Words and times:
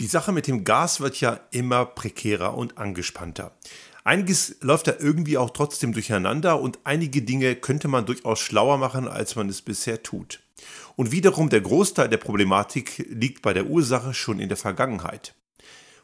Die 0.00 0.06
Sache 0.06 0.30
mit 0.30 0.46
dem 0.46 0.62
Gas 0.62 1.00
wird 1.00 1.20
ja 1.20 1.40
immer 1.50 1.84
prekärer 1.84 2.56
und 2.56 2.78
angespannter. 2.78 3.56
Einiges 4.04 4.54
läuft 4.60 4.86
da 4.86 4.94
irgendwie 4.96 5.36
auch 5.36 5.50
trotzdem 5.50 5.92
durcheinander 5.92 6.60
und 6.60 6.78
einige 6.84 7.20
Dinge 7.22 7.56
könnte 7.56 7.88
man 7.88 8.06
durchaus 8.06 8.38
schlauer 8.38 8.78
machen, 8.78 9.08
als 9.08 9.34
man 9.34 9.48
es 9.48 9.60
bisher 9.60 10.04
tut. 10.04 10.40
Und 10.94 11.10
wiederum 11.10 11.48
der 11.48 11.62
Großteil 11.62 12.08
der 12.08 12.16
Problematik 12.18 13.06
liegt 13.10 13.42
bei 13.42 13.52
der 13.52 13.66
Ursache 13.66 14.14
schon 14.14 14.38
in 14.38 14.48
der 14.48 14.56
Vergangenheit. 14.56 15.34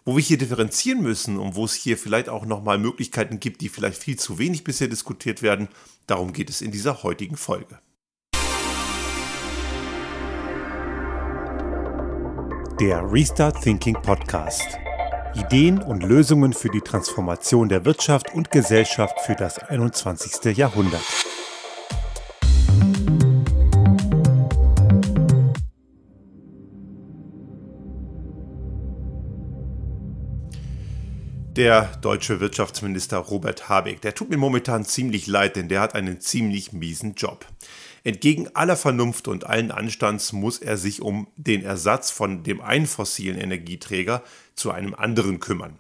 Wo 0.04 0.16
wir 0.16 0.22
hier 0.22 0.38
differenzieren 0.38 1.00
müssen 1.00 1.38
und 1.38 1.54
wo 1.54 1.64
es 1.64 1.74
hier 1.74 1.96
vielleicht 1.96 2.28
auch 2.28 2.44
nochmal 2.46 2.78
Möglichkeiten 2.78 3.38
gibt, 3.38 3.60
die 3.60 3.68
vielleicht 3.68 4.02
viel 4.02 4.18
zu 4.18 4.38
wenig 4.38 4.64
bisher 4.64 4.88
diskutiert 4.88 5.40
werden, 5.40 5.68
darum 6.08 6.32
geht 6.32 6.50
es 6.50 6.62
in 6.62 6.72
dieser 6.72 7.04
heutigen 7.04 7.36
Folge. 7.36 7.78
Der 12.80 13.04
Restart 13.12 13.62
Thinking 13.62 13.94
Podcast. 13.94 14.80
Ideen 15.34 15.80
und 15.80 16.02
Lösungen 16.02 16.52
für 16.52 16.68
die 16.70 16.80
Transformation 16.80 17.68
der 17.68 17.84
Wirtschaft 17.84 18.34
und 18.34 18.50
Gesellschaft 18.50 19.20
für 19.20 19.36
das 19.36 19.58
21. 19.60 20.56
Jahrhundert. 20.56 21.04
Der 31.56 31.84
deutsche 32.00 32.40
Wirtschaftsminister 32.40 33.16
Robert 33.18 33.68
Habeck, 33.68 34.00
der 34.00 34.12
tut 34.12 34.28
mir 34.28 34.36
momentan 34.36 34.84
ziemlich 34.84 35.28
leid, 35.28 35.54
denn 35.54 35.68
der 35.68 35.82
hat 35.82 35.94
einen 35.94 36.20
ziemlich 36.20 36.72
miesen 36.72 37.14
Job. 37.14 37.46
Entgegen 38.02 38.48
aller 38.54 38.74
Vernunft 38.74 39.28
und 39.28 39.46
allen 39.46 39.70
Anstands 39.70 40.32
muss 40.32 40.58
er 40.58 40.76
sich 40.76 41.00
um 41.00 41.28
den 41.36 41.62
Ersatz 41.62 42.10
von 42.10 42.42
dem 42.42 42.60
einen 42.60 42.88
fossilen 42.88 43.38
Energieträger 43.38 44.24
zu 44.56 44.72
einem 44.72 44.96
anderen 44.96 45.38
kümmern. 45.38 45.78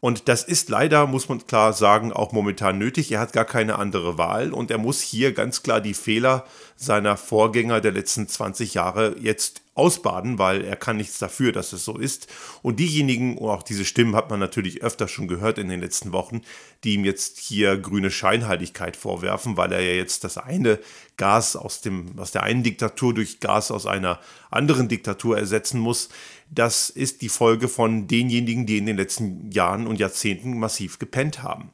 Und 0.00 0.28
das 0.28 0.42
ist 0.42 0.68
leider, 0.68 1.06
muss 1.06 1.28
man 1.28 1.46
klar 1.46 1.72
sagen, 1.72 2.12
auch 2.12 2.32
momentan 2.32 2.76
nötig. 2.76 3.12
Er 3.12 3.20
hat 3.20 3.32
gar 3.32 3.44
keine 3.44 3.78
andere 3.78 4.18
Wahl 4.18 4.52
und 4.52 4.72
er 4.72 4.78
muss 4.78 5.00
hier 5.00 5.32
ganz 5.32 5.62
klar 5.62 5.80
die 5.80 5.94
Fehler 5.94 6.44
seiner 6.76 7.16
Vorgänger 7.16 7.80
der 7.80 7.92
letzten 7.92 8.28
20 8.28 8.74
Jahre 8.74 9.16
jetzt 9.20 9.62
ausbaden, 9.74 10.38
weil 10.38 10.64
er 10.64 10.76
kann 10.76 10.96
nichts 10.96 11.18
dafür, 11.18 11.50
dass 11.50 11.72
es 11.72 11.84
so 11.84 11.98
ist. 11.98 12.28
Und 12.62 12.78
diejenigen, 12.78 13.38
auch 13.38 13.62
diese 13.62 13.84
Stimmen 13.84 14.14
hat 14.14 14.30
man 14.30 14.38
natürlich 14.38 14.82
öfter 14.82 15.08
schon 15.08 15.26
gehört 15.26 15.58
in 15.58 15.68
den 15.68 15.80
letzten 15.80 16.12
Wochen, 16.12 16.42
die 16.84 16.94
ihm 16.94 17.04
jetzt 17.04 17.38
hier 17.38 17.76
grüne 17.76 18.10
Scheinheiligkeit 18.10 18.96
vorwerfen, 18.96 19.56
weil 19.56 19.72
er 19.72 19.80
ja 19.80 19.94
jetzt 19.94 20.22
das 20.24 20.38
eine 20.38 20.78
Gas 21.16 21.56
aus, 21.56 21.80
dem, 21.80 22.18
aus 22.18 22.30
der 22.30 22.44
einen 22.44 22.62
Diktatur 22.62 23.14
durch 23.14 23.40
Gas 23.40 23.70
aus 23.70 23.86
einer 23.86 24.20
anderen 24.50 24.88
Diktatur 24.88 25.38
ersetzen 25.38 25.80
muss, 25.80 26.08
das 26.50 26.90
ist 26.90 27.22
die 27.22 27.28
Folge 27.28 27.68
von 27.68 28.06
denjenigen, 28.06 28.66
die 28.66 28.78
in 28.78 28.86
den 28.86 28.96
letzten 28.96 29.50
Jahren 29.50 29.86
und 29.86 29.98
Jahrzehnten 29.98 30.58
massiv 30.58 30.98
gepennt 30.98 31.42
haben. 31.42 31.70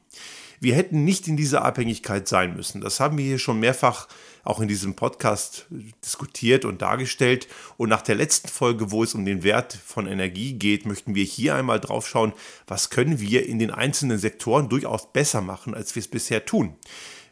Wir 0.59 0.75
hätten 0.75 1.03
nicht 1.03 1.27
in 1.27 1.37
dieser 1.37 1.63
Abhängigkeit 1.63 2.27
sein 2.27 2.55
müssen. 2.55 2.81
Das 2.81 2.99
haben 2.99 3.17
wir 3.17 3.25
hier 3.25 3.39
schon 3.39 3.59
mehrfach 3.59 4.07
auch 4.43 4.59
in 4.59 4.67
diesem 4.67 4.95
Podcast 4.95 5.67
diskutiert 6.03 6.65
und 6.65 6.81
dargestellt. 6.81 7.47
Und 7.77 7.89
nach 7.89 8.01
der 8.01 8.15
letzten 8.15 8.47
Folge, 8.47 8.91
wo 8.91 9.03
es 9.03 9.13
um 9.13 9.25
den 9.25 9.43
Wert 9.43 9.73
von 9.73 10.07
Energie 10.07 10.53
geht, 10.53 10.85
möchten 10.85 11.15
wir 11.15 11.23
hier 11.23 11.55
einmal 11.55 11.79
drauf 11.79 12.07
schauen, 12.07 12.33
was 12.67 12.89
können 12.89 13.19
wir 13.19 13.45
in 13.45 13.59
den 13.59 13.71
einzelnen 13.71 14.17
Sektoren 14.17 14.69
durchaus 14.69 15.11
besser 15.11 15.41
machen, 15.41 15.73
als 15.73 15.95
wir 15.95 16.01
es 16.01 16.07
bisher 16.07 16.45
tun. 16.45 16.75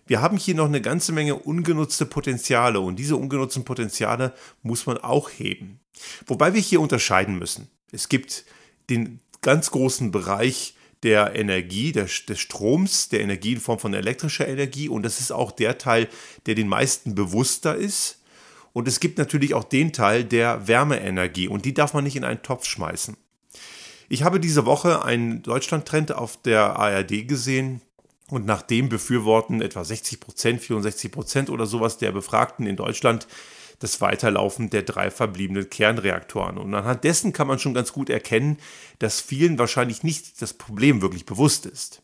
Wir 0.06 0.22
haben 0.22 0.38
hier 0.38 0.56
noch 0.56 0.66
eine 0.66 0.82
ganze 0.82 1.12
Menge 1.12 1.36
ungenutzte 1.36 2.08
Potenziale 2.08 2.80
und 2.80 2.98
diese 2.98 3.16
ungenutzten 3.16 3.64
Potenziale 3.64 4.34
muss 4.64 4.88
man 4.88 4.98
auch 4.98 5.30
heben. 5.30 5.80
Wobei 6.26 6.54
wir 6.56 6.62
hier 6.62 6.82
unterscheiden 6.82 7.38
müssen. 7.38 7.70
Es 7.92 8.10
gibt 8.10 8.46
den 8.90 9.20
ganz 9.42 9.70
großen 9.72 10.12
Bereich 10.12 10.76
der 11.04 11.36
Energie, 11.36 11.92
des, 11.92 12.26
des 12.26 12.40
Stroms, 12.40 13.10
der 13.10 13.22
Energie 13.22 13.54
in 13.54 13.60
Form 13.60 13.80
von 13.80 13.94
elektrischer 13.94 14.48
Energie. 14.48 14.90
Und 14.90 15.04
das 15.04 15.20
ist 15.20 15.32
auch 15.32 15.52
der 15.52 15.78
Teil, 15.78 16.08
der 16.46 16.56
den 16.56 16.68
meisten 16.68 17.16
bewusster 17.16 17.76
ist. 17.76 18.20
Und 18.74 18.88
es 18.88 19.00
gibt 19.00 19.18
natürlich 19.18 19.54
auch 19.54 19.64
den 19.64 19.94
Teil 19.94 20.24
der 20.24 20.68
Wärmeenergie. 20.68 21.48
Und 21.48 21.66
die 21.66 21.74
darf 21.74 21.94
man 21.94 22.04
nicht 22.04 22.16
in 22.16 22.24
einen 22.24 22.44
Topf 22.44 22.66
schmeißen. 22.66 23.18
Ich 24.10 24.24
habe 24.24 24.40
diese 24.40 24.66
Woche 24.66 25.04
einen 25.06 25.42
Deutschland-Trend 25.44 26.14
auf 26.14 26.42
der 26.42 26.78
ARD 26.78 27.28
gesehen. 27.28 27.82
Und 28.30 28.46
nach 28.46 28.62
dem 28.62 28.90
befürworten 28.90 29.62
etwa 29.62 29.84
60 29.84 30.20
Prozent, 30.20 30.62
64 30.62 31.12
Prozent 31.12 31.50
oder 31.50 31.66
sowas 31.66 31.98
der 31.98 32.12
Befragten 32.12 32.68
in 32.68 32.76
Deutschland 32.76 33.28
das 33.80 34.02
Weiterlaufen 34.02 34.70
der 34.70 34.84
drei 34.84 35.10
verbliebenen 35.10 35.70
Kernreaktoren. 35.70 36.58
Und 36.58 36.74
anhand 36.74 37.04
dessen 37.04 37.34
kann 37.34 37.48
man 37.48 37.60
schon 37.60 37.74
ganz 37.74 37.94
gut 37.94 38.10
erkennen, 38.10 38.58
dass 39.00 39.22
vielen 39.22 39.58
wahrscheinlich 39.58 40.04
nicht 40.04 40.42
das 40.42 40.54
Problem 40.54 41.02
wirklich 41.02 41.26
bewusst 41.26 41.66
ist. 41.66 42.02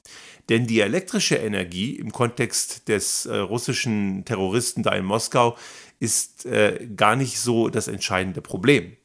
Denn 0.49 0.67
die 0.67 0.79
elektrische 0.79 1.35
Energie 1.35 1.95
im 1.95 2.11
Kontext 2.11 2.87
des 2.87 3.25
äh, 3.25 3.35
russischen 3.37 4.25
Terroristen 4.25 4.83
da 4.83 4.91
in 4.91 5.05
Moskau 5.05 5.57
ist 5.99 6.45
äh, 6.45 6.87
gar 6.95 7.15
nicht 7.15 7.39
so 7.39 7.69
das 7.69 7.87
entscheidende 7.87 8.41
Problem. 8.41 8.95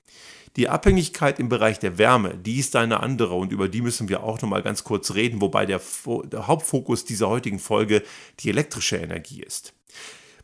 Die 0.56 0.68
Abhängigkeit 0.68 1.38
im 1.38 1.48
Bereich 1.48 1.78
der 1.78 1.96
Wärme, 1.96 2.36
die 2.36 2.58
ist 2.58 2.74
eine 2.74 3.00
andere 3.00 3.34
und 3.34 3.52
über 3.52 3.68
die 3.68 3.82
müssen 3.82 4.08
wir 4.08 4.24
auch 4.24 4.42
noch 4.42 4.48
mal 4.48 4.62
ganz 4.62 4.82
kurz 4.82 5.14
reden, 5.14 5.40
wobei 5.40 5.64
der, 5.64 5.80
der 6.24 6.48
Hauptfokus 6.48 7.04
dieser 7.04 7.28
heutigen 7.28 7.60
Folge 7.60 8.02
die 8.40 8.50
elektrische 8.50 8.96
Energie 8.96 9.42
ist. 9.42 9.72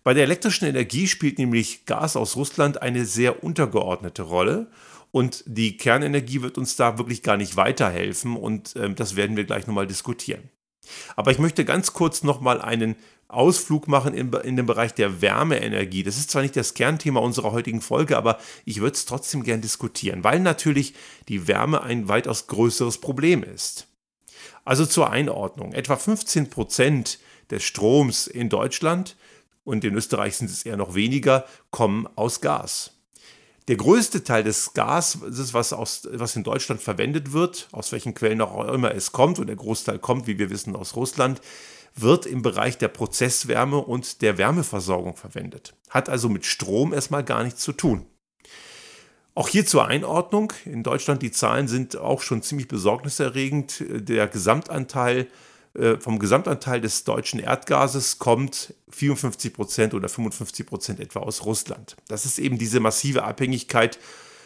Bei 0.06 0.14
der 0.14 0.22
elektrischen 0.22 0.66
Energie 0.66 1.08
spielt 1.08 1.36
nämlich 1.36 1.84
Gas 1.84 2.14
aus 2.14 2.36
Russland 2.36 2.80
eine 2.80 3.04
sehr 3.06 3.42
untergeordnete 3.42 4.22
Rolle 4.22 4.70
und 5.10 5.42
die 5.46 5.76
Kernenergie 5.76 6.42
wird 6.42 6.58
uns 6.58 6.76
da 6.76 6.96
wirklich 6.96 7.24
gar 7.24 7.36
nicht 7.36 7.56
weiterhelfen 7.56 8.36
und 8.36 8.76
äh, 8.76 8.94
das 8.94 9.16
werden 9.16 9.36
wir 9.36 9.42
gleich 9.42 9.66
nochmal 9.66 9.88
diskutieren. 9.88 10.48
Aber 11.16 11.32
ich 11.32 11.40
möchte 11.40 11.64
ganz 11.64 11.92
kurz 11.92 12.22
nochmal 12.22 12.60
einen 12.60 12.94
Ausflug 13.26 13.88
machen 13.88 14.14
in, 14.14 14.32
in 14.32 14.54
den 14.54 14.66
Bereich 14.66 14.94
der 14.94 15.22
Wärmeenergie. 15.22 16.04
Das 16.04 16.18
ist 16.18 16.30
zwar 16.30 16.42
nicht 16.42 16.54
das 16.54 16.74
Kernthema 16.74 17.18
unserer 17.18 17.50
heutigen 17.50 17.80
Folge, 17.80 18.16
aber 18.16 18.38
ich 18.64 18.80
würde 18.80 18.94
es 18.94 19.06
trotzdem 19.06 19.42
gern 19.42 19.60
diskutieren, 19.60 20.22
weil 20.22 20.38
natürlich 20.38 20.94
die 21.26 21.48
Wärme 21.48 21.82
ein 21.82 22.06
weitaus 22.06 22.46
größeres 22.46 22.98
Problem 22.98 23.42
ist. 23.42 23.88
Also 24.64 24.86
zur 24.86 25.10
Einordnung. 25.10 25.72
Etwa 25.72 25.96
15 25.96 26.48
Prozent 26.48 27.18
des 27.50 27.64
Stroms 27.64 28.28
in 28.28 28.48
Deutschland 28.48 29.16
und 29.66 29.84
in 29.84 29.94
Österreich 29.94 30.36
sind 30.36 30.50
es 30.50 30.64
eher 30.64 30.76
noch 30.76 30.94
weniger, 30.94 31.44
kommen 31.70 32.08
aus 32.14 32.40
Gas. 32.40 32.92
Der 33.68 33.76
größte 33.76 34.22
Teil 34.22 34.44
des 34.44 34.74
Gases, 34.74 35.52
was, 35.52 35.72
aus, 35.72 36.08
was 36.12 36.36
in 36.36 36.44
Deutschland 36.44 36.80
verwendet 36.80 37.32
wird, 37.32 37.68
aus 37.72 37.90
welchen 37.90 38.14
Quellen 38.14 38.40
auch 38.40 38.72
immer 38.72 38.94
es 38.94 39.10
kommt, 39.10 39.40
und 39.40 39.48
der 39.48 39.56
Großteil 39.56 39.98
kommt, 39.98 40.28
wie 40.28 40.38
wir 40.38 40.50
wissen, 40.50 40.76
aus 40.76 40.94
Russland, 40.94 41.40
wird 41.96 42.26
im 42.26 42.42
Bereich 42.42 42.78
der 42.78 42.88
Prozesswärme 42.88 43.78
und 43.78 44.22
der 44.22 44.38
Wärmeversorgung 44.38 45.16
verwendet. 45.16 45.74
Hat 45.90 46.08
also 46.08 46.28
mit 46.28 46.46
Strom 46.46 46.92
erstmal 46.92 47.24
gar 47.24 47.42
nichts 47.42 47.62
zu 47.62 47.72
tun. 47.72 48.06
Auch 49.34 49.48
hier 49.48 49.66
zur 49.66 49.86
Einordnung. 49.86 50.52
In 50.64 50.82
Deutschland 50.82 51.22
die 51.22 51.32
Zahlen 51.32 51.66
sind 51.66 51.96
auch 51.96 52.22
schon 52.22 52.42
ziemlich 52.42 52.68
besorgniserregend. 52.68 53.84
Der 53.88 54.28
Gesamtanteil 54.28 55.22
äh, 55.22 55.26
vom 56.00 56.18
Gesamtanteil 56.18 56.80
des 56.80 57.04
deutschen 57.04 57.40
Erdgases 57.40 58.18
kommt 58.18 58.74
54 58.90 59.52
Prozent 59.52 59.94
oder 59.94 60.08
55 60.08 60.66
Prozent 60.66 61.00
etwa 61.00 61.20
aus 61.20 61.44
Russland. 61.44 61.96
Das 62.08 62.24
ist 62.24 62.38
eben 62.38 62.58
diese 62.58 62.80
massive 62.80 63.24
Abhängigkeit, 63.24 63.98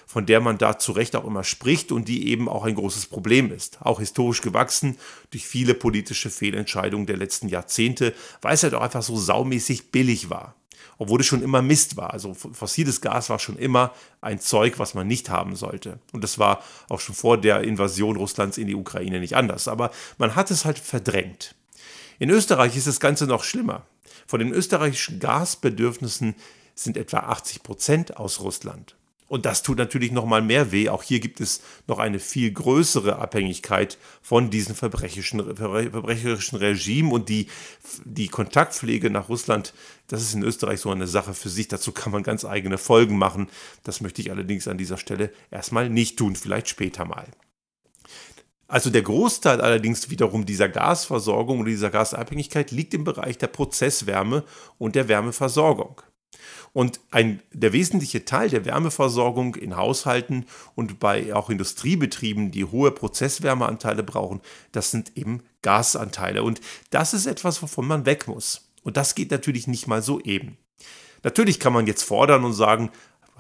von 0.07 0.27
der 0.27 0.41
man 0.41 0.59
da 0.59 0.77
zu 0.77 0.91
Recht 0.91 1.15
auch 1.15 1.25
immer 1.25 1.45
spricht 1.45 1.93
und 1.93 2.09
die 2.09 2.29
eben 2.29 2.49
auch 2.49 2.65
ein 2.65 2.75
großes 2.75 3.07
Problem 3.07 3.53
ist. 3.53 3.79
Auch 3.81 4.01
historisch 4.01 4.41
gewachsen 4.41 4.99
durch 5.31 5.47
viele 5.47 5.75
politische 5.75 6.31
Fehlentscheidungen 6.31 7.07
der 7.07 7.17
letzten 7.17 7.49
Jahrzehnte, 7.49 8.12
weil 8.43 8.55
es 8.55 8.65
halt 8.65 8.75
auch 8.75 8.83
einfach 8.83 9.03
so 9.03 9.17
saumäßig 9.17 9.93
billig 9.93 10.29
war 10.29 10.57
obwohl 10.99 11.21
es 11.21 11.27
schon 11.27 11.43
immer 11.43 11.63
Mist 11.63 11.97
war. 11.97 12.13
Also 12.13 12.35
fossiles 12.35 13.01
Gas 13.01 13.31
war 13.31 13.39
schon 13.39 13.57
immer 13.57 13.93
ein 14.21 14.41
Zeug, 14.41 14.79
was 14.79 14.95
man 14.95 15.07
nicht 15.07 15.31
haben 15.31 15.57
sollte. 15.57 15.99
Und 16.13 16.23
das 16.23 16.39
war 16.39 16.63
auch 16.89 17.00
schon 17.00 17.15
vor 17.15 17.38
der 17.38 17.62
Invasion 17.62 18.17
Russlands 18.17 18.59
in 18.59 18.67
die 18.67 18.75
Ukraine 18.75 19.21
nicht 19.21 19.37
anders. 19.37 19.69
Aber 19.69 19.91
man 20.19 20.37
hat 20.37 20.50
es 20.50 20.65
halt 20.65 20.79
verdrängt. 20.79 21.55
In 22.19 22.31
Österreich 22.31 22.77
ist 22.77 22.87
das 22.87 23.00
Ganze 23.00 23.27
noch 23.27 23.44
schlimmer. 23.44 23.87
Von 24.27 24.41
den 24.41 24.53
österreichischen 24.53 25.19
Gasbedürfnissen 25.19 26.35
sind 26.75 26.97
etwa 26.97 27.19
80 27.19 27.62
Prozent 27.62 28.17
aus 28.17 28.41
Russland. 28.41 28.94
Und 29.31 29.47
das 29.47 29.62
tut 29.62 29.79
natürlich 29.79 30.11
noch 30.11 30.27
mal 30.27 30.43
mehr 30.43 30.73
weh. 30.73 30.88
Auch 30.88 31.05
hier 31.05 31.21
gibt 31.21 31.41
es 31.41 31.61
noch 31.87 32.00
eine 32.00 32.19
viel 32.19 32.50
größere 32.50 33.21
Abhängigkeit 33.21 33.97
von 34.21 34.50
diesem 34.50 34.75
verbrecherischen, 34.75 35.55
verbrecherischen 35.55 36.59
Regime 36.59 37.11
und 37.11 37.29
die, 37.29 37.47
die 38.05 38.27
Kontaktpflege 38.27 39.09
nach 39.09 39.29
Russland. 39.29 39.73
Das 40.09 40.21
ist 40.21 40.35
in 40.35 40.43
Österreich 40.43 40.81
so 40.81 40.91
eine 40.91 41.06
Sache 41.06 41.32
für 41.32 41.49
sich. 41.49 41.69
Dazu 41.69 41.93
kann 41.93 42.11
man 42.11 42.25
ganz 42.25 42.44
eigene 42.44 42.77
Folgen 42.77 43.19
machen. 43.19 43.47
Das 43.85 44.00
möchte 44.00 44.21
ich 44.21 44.32
allerdings 44.32 44.67
an 44.67 44.79
dieser 44.79 44.99
Stelle 44.99 45.31
erstmal 45.53 45.88
nicht 45.88 46.19
tun, 46.19 46.35
vielleicht 46.35 46.69
später 46.69 47.05
mal. 47.05 47.29
Also 48.67 48.91
der 48.91 49.03
Großteil 49.03 49.61
allerdings 49.61 50.11
wiederum 50.11 50.44
dieser 50.44 50.69
Gasversorgung 50.69 51.61
oder 51.61 51.71
dieser 51.71 51.91
Gasabhängigkeit 51.91 52.73
liegt 52.73 52.94
im 52.94 53.05
Bereich 53.05 53.38
der 53.38 53.47
Prozesswärme 53.47 54.43
und 54.76 54.97
der 54.97 55.06
Wärmeversorgung. 55.06 56.03
Und 56.73 57.00
ein, 57.11 57.43
der 57.53 57.73
wesentliche 57.73 58.25
Teil 58.25 58.49
der 58.49 58.65
Wärmeversorgung 58.65 59.56
in 59.56 59.77
Haushalten 59.77 60.47
und 60.75 61.00
bei 61.00 61.35
auch 61.35 61.50
Industriebetrieben, 61.50 62.50
die 62.50 62.65
hohe 62.65 62.93
Prozesswärmeanteile 62.93 64.03
brauchen, 64.03 64.41
das 64.73 64.91
sind 64.91 65.17
eben 65.17 65.43
Gasanteile. 65.62 66.43
Und 66.43 66.61
das 66.91 67.15
ist 67.15 67.27
etwas, 67.27 67.62
wovon 67.62 67.87
man 67.87 68.06
weg 68.06 68.29
muss. 68.29 68.71
Und 68.82 68.97
das 68.97 69.15
geht 69.15 69.31
natürlich 69.31 69.67
nicht 69.67 69.87
mal 69.87 70.03
so 70.03 70.21
eben. 70.21 70.56
Natürlich 71.23 71.61
kann 71.61 71.73
man 71.73 71.87
jetzt 71.87 72.03
fordern 72.03 72.44
und 72.44 72.55
sagen, 72.55 72.91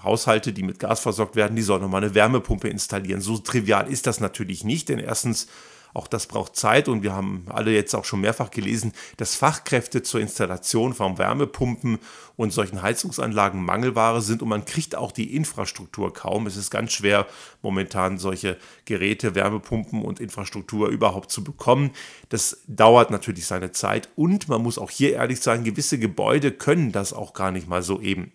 Haushalte, 0.02 0.52
die 0.52 0.62
mit 0.62 0.78
Gas 0.78 1.00
versorgt 1.00 1.36
werden, 1.36 1.56
die 1.56 1.62
sollen 1.62 1.82
nochmal 1.82 2.02
eine 2.02 2.14
Wärmepumpe 2.14 2.68
installieren. 2.68 3.20
So 3.20 3.38
trivial 3.38 3.90
ist 3.90 4.06
das 4.06 4.20
natürlich 4.20 4.64
nicht, 4.64 4.88
denn 4.88 4.98
erstens 4.98 5.46
auch 5.94 6.06
das 6.06 6.26
braucht 6.26 6.56
Zeit 6.56 6.88
und 6.88 7.02
wir 7.02 7.12
haben 7.12 7.44
alle 7.48 7.72
jetzt 7.72 7.94
auch 7.94 8.04
schon 8.04 8.20
mehrfach 8.20 8.50
gelesen, 8.50 8.92
dass 9.16 9.34
Fachkräfte 9.34 10.02
zur 10.02 10.20
Installation 10.20 10.94
von 10.94 11.18
Wärmepumpen 11.18 11.98
und 12.36 12.52
solchen 12.52 12.82
Heizungsanlagen 12.82 13.62
Mangelware 13.64 14.22
sind 14.22 14.42
und 14.42 14.48
man 14.48 14.64
kriegt 14.64 14.94
auch 14.94 15.12
die 15.12 15.34
Infrastruktur 15.34 16.12
kaum. 16.12 16.46
Es 16.46 16.56
ist 16.56 16.70
ganz 16.70 16.92
schwer, 16.92 17.26
momentan 17.62 18.18
solche 18.18 18.56
Geräte, 18.84 19.34
Wärmepumpen 19.34 20.02
und 20.02 20.20
Infrastruktur 20.20 20.88
überhaupt 20.88 21.30
zu 21.30 21.44
bekommen. 21.44 21.90
Das 22.28 22.62
dauert 22.66 23.10
natürlich 23.10 23.46
seine 23.46 23.72
Zeit 23.72 24.08
und 24.16 24.48
man 24.48 24.62
muss 24.62 24.78
auch 24.78 24.90
hier 24.90 25.14
ehrlich 25.14 25.40
sein, 25.40 25.64
gewisse 25.64 25.98
Gebäude 25.98 26.52
können 26.52 26.92
das 26.92 27.12
auch 27.12 27.34
gar 27.34 27.50
nicht 27.50 27.68
mal 27.68 27.82
so 27.82 28.00
eben. 28.00 28.32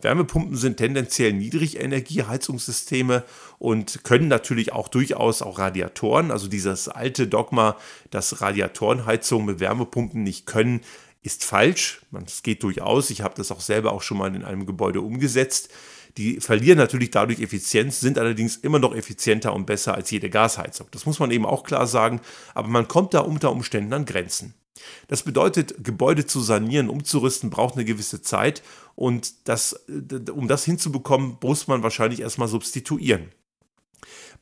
Wärmepumpen 0.00 0.56
sind 0.56 0.76
tendenziell 0.76 1.32
Niedrigenergieheizungssysteme 1.32 3.24
und 3.58 4.04
können 4.04 4.28
natürlich 4.28 4.72
auch 4.72 4.88
durchaus 4.88 5.42
auch 5.42 5.58
Radiatoren. 5.58 6.30
Also 6.30 6.48
dieses 6.48 6.88
alte 6.88 7.26
Dogma, 7.26 7.76
dass 8.10 8.40
Radiatorenheizungen 8.40 9.46
mit 9.46 9.60
Wärmepumpen 9.60 10.22
nicht 10.22 10.46
können, 10.46 10.80
ist 11.22 11.42
falsch. 11.42 12.02
Es 12.26 12.42
geht 12.42 12.62
durchaus. 12.62 13.10
Ich 13.10 13.22
habe 13.22 13.34
das 13.36 13.50
auch 13.50 13.60
selber 13.60 13.92
auch 13.92 14.02
schon 14.02 14.18
mal 14.18 14.34
in 14.34 14.44
einem 14.44 14.66
Gebäude 14.66 15.00
umgesetzt. 15.00 15.70
Die 16.16 16.40
verlieren 16.40 16.78
natürlich 16.78 17.10
dadurch 17.10 17.40
Effizienz, 17.40 18.00
sind 18.00 18.18
allerdings 18.18 18.56
immer 18.56 18.78
noch 18.78 18.94
effizienter 18.94 19.52
und 19.52 19.66
besser 19.66 19.94
als 19.94 20.10
jede 20.10 20.30
Gasheizung. 20.30 20.86
Das 20.92 21.06
muss 21.06 21.18
man 21.18 21.30
eben 21.30 21.44
auch 21.44 21.64
klar 21.64 21.86
sagen. 21.86 22.20
Aber 22.54 22.68
man 22.68 22.86
kommt 22.86 23.14
da 23.14 23.20
unter 23.20 23.50
Umständen 23.50 23.92
an 23.92 24.04
Grenzen. 24.04 24.54
Das 25.08 25.22
bedeutet, 25.22 25.82
Gebäude 25.82 26.26
zu 26.26 26.40
sanieren, 26.40 26.88
umzurüsten, 26.88 27.50
braucht 27.50 27.74
eine 27.74 27.84
gewisse 27.84 28.22
Zeit 28.22 28.62
und 28.94 29.48
das, 29.48 29.84
um 30.32 30.48
das 30.48 30.64
hinzubekommen, 30.64 31.38
muss 31.42 31.68
man 31.68 31.82
wahrscheinlich 31.82 32.20
erstmal 32.20 32.48
substituieren. 32.48 33.30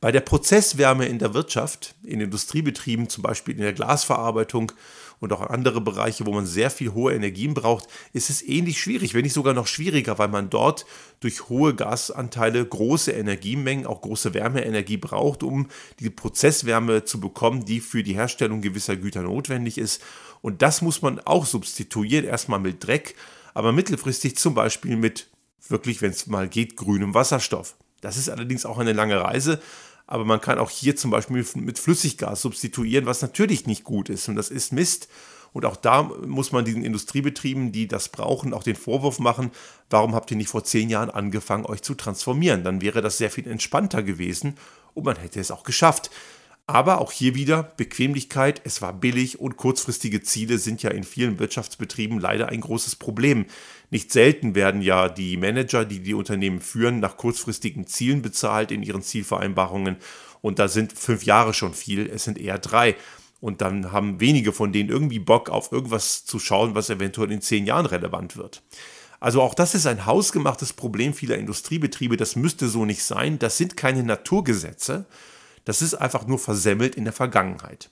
Bei 0.01 0.11
der 0.11 0.21
Prozesswärme 0.21 1.05
in 1.05 1.19
der 1.19 1.33
Wirtschaft, 1.33 1.95
in 2.03 2.19
Industriebetrieben, 2.19 3.09
zum 3.09 3.23
Beispiel 3.23 3.55
in 3.55 3.61
der 3.61 3.73
Glasverarbeitung 3.73 4.71
und 5.19 5.31
auch 5.31 5.41
andere 5.41 5.79
Bereiche, 5.79 6.25
wo 6.25 6.33
man 6.33 6.45
sehr 6.45 6.69
viel 6.69 6.93
hohe 6.93 7.13
Energien 7.13 7.53
braucht, 7.53 7.87
ist 8.11 8.29
es 8.29 8.41
ähnlich 8.41 8.81
schwierig, 8.81 9.13
wenn 9.13 9.21
nicht 9.23 9.33
sogar 9.33 9.53
noch 9.53 9.67
schwieriger, 9.67 10.19
weil 10.19 10.27
man 10.27 10.49
dort 10.49 10.85
durch 11.21 11.47
hohe 11.47 11.73
Gasanteile 11.73 12.65
große 12.65 13.11
Energiemengen, 13.11 13.85
auch 13.85 14.01
große 14.01 14.33
Wärmeenergie 14.33 14.97
braucht, 14.97 15.43
um 15.43 15.69
die 15.99 16.09
Prozesswärme 16.09 17.05
zu 17.05 17.21
bekommen, 17.21 17.63
die 17.63 17.79
für 17.79 18.03
die 18.03 18.15
Herstellung 18.15 18.59
gewisser 18.59 18.97
Güter 18.97 19.21
notwendig 19.21 19.77
ist. 19.77 20.01
Und 20.41 20.61
das 20.61 20.81
muss 20.81 21.01
man 21.01 21.19
auch 21.21 21.45
substituieren, 21.45 22.25
erstmal 22.25 22.59
mit 22.59 22.85
Dreck, 22.85 23.15
aber 23.53 23.71
mittelfristig 23.71 24.35
zum 24.35 24.53
Beispiel 24.55 24.97
mit 24.97 25.29
wirklich, 25.69 26.01
wenn 26.01 26.11
es 26.11 26.27
mal 26.27 26.49
geht, 26.49 26.75
grünem 26.75 27.13
Wasserstoff. 27.13 27.75
Das 28.03 28.17
ist 28.17 28.29
allerdings 28.29 28.65
auch 28.65 28.77
eine 28.77 28.93
lange 28.93 29.19
Reise, 29.21 29.61
aber 30.07 30.25
man 30.25 30.41
kann 30.41 30.59
auch 30.59 30.69
hier 30.69 30.95
zum 30.95 31.09
Beispiel 31.09 31.45
mit 31.55 31.79
Flüssiggas 31.79 32.41
substituieren, 32.41 33.05
was 33.05 33.21
natürlich 33.21 33.65
nicht 33.65 33.83
gut 33.83 34.09
ist 34.09 34.27
und 34.27 34.35
das 34.35 34.49
ist 34.49 34.73
Mist. 34.73 35.07
Und 35.53 35.65
auch 35.65 35.77
da 35.77 36.03
muss 36.03 36.51
man 36.51 36.65
diesen 36.65 36.83
Industriebetrieben, 36.83 37.71
die 37.71 37.87
das 37.87 38.09
brauchen, 38.09 38.53
auch 38.53 38.63
den 38.63 38.75
Vorwurf 38.75 39.19
machen, 39.19 39.51
warum 39.89 40.15
habt 40.15 40.31
ihr 40.31 40.37
nicht 40.37 40.49
vor 40.49 40.63
zehn 40.63 40.89
Jahren 40.89 41.11
angefangen, 41.11 41.65
euch 41.65 41.83
zu 41.83 41.93
transformieren? 41.93 42.63
Dann 42.63 42.81
wäre 42.81 43.01
das 43.01 43.19
sehr 43.19 43.29
viel 43.29 43.47
entspannter 43.47 44.01
gewesen 44.03 44.55
und 44.95 45.05
man 45.05 45.15
hätte 45.15 45.39
es 45.39 45.51
auch 45.51 45.63
geschafft. 45.63 46.09
Aber 46.65 47.01
auch 47.01 47.11
hier 47.11 47.35
wieder 47.35 47.63
Bequemlichkeit, 47.63 48.61
es 48.63 48.81
war 48.81 48.93
billig 48.93 49.39
und 49.39 49.57
kurzfristige 49.57 50.21
Ziele 50.21 50.57
sind 50.57 50.81
ja 50.81 50.91
in 50.91 51.03
vielen 51.03 51.37
Wirtschaftsbetrieben 51.37 52.19
leider 52.19 52.49
ein 52.49 52.61
großes 52.61 52.95
Problem. 52.95 53.47
Nicht 53.89 54.13
selten 54.13 54.55
werden 54.55 54.81
ja 54.81 55.09
die 55.09 55.35
Manager, 55.35 55.83
die 55.83 55.99
die 55.99 56.13
Unternehmen 56.13 56.61
führen, 56.61 57.01
nach 57.01 57.17
kurzfristigen 57.17 57.85
Zielen 57.85 58.21
bezahlt 58.21 58.71
in 58.71 58.81
ihren 58.81 59.01
Zielvereinbarungen 59.01 59.97
und 60.43 60.59
da 60.59 60.67
sind 60.67 60.91
fünf 60.91 61.23
Jahre 61.23 61.53
schon 61.53 61.73
viel, 61.73 62.05
es 62.05 62.25
sind 62.25 62.37
eher 62.37 62.59
drei. 62.59 62.97
Und 63.39 63.61
dann 63.61 63.93
haben 63.93 64.19
wenige 64.19 64.51
von 64.51 64.73
denen 64.73 64.89
irgendwie 64.89 65.19
Bock 65.19 65.49
auf 65.49 65.71
irgendwas 65.71 66.25
zu 66.25 66.37
schauen, 66.37 66.75
was 66.75 66.89
eventuell 66.89 67.31
in 67.31 67.41
zehn 67.41 67.65
Jahren 67.65 67.85
relevant 67.85 68.35
wird. 68.35 68.61
Also 69.21 69.41
auch 69.41 69.53
das 69.55 69.73
ist 69.73 69.87
ein 69.87 70.05
hausgemachtes 70.05 70.73
Problem 70.73 71.13
vieler 71.13 71.37
Industriebetriebe. 71.37 72.17
Das 72.17 72.35
müsste 72.35 72.67
so 72.67 72.83
nicht 72.83 73.03
sein. 73.03 73.39
Das 73.39 73.57
sind 73.57 73.77
keine 73.77 74.03
Naturgesetze, 74.03 75.05
das 75.65 75.81
ist 75.81 75.95
einfach 75.95 76.27
nur 76.27 76.39
versemmelt 76.39 76.95
in 76.95 77.03
der 77.03 77.13
Vergangenheit. 77.13 77.89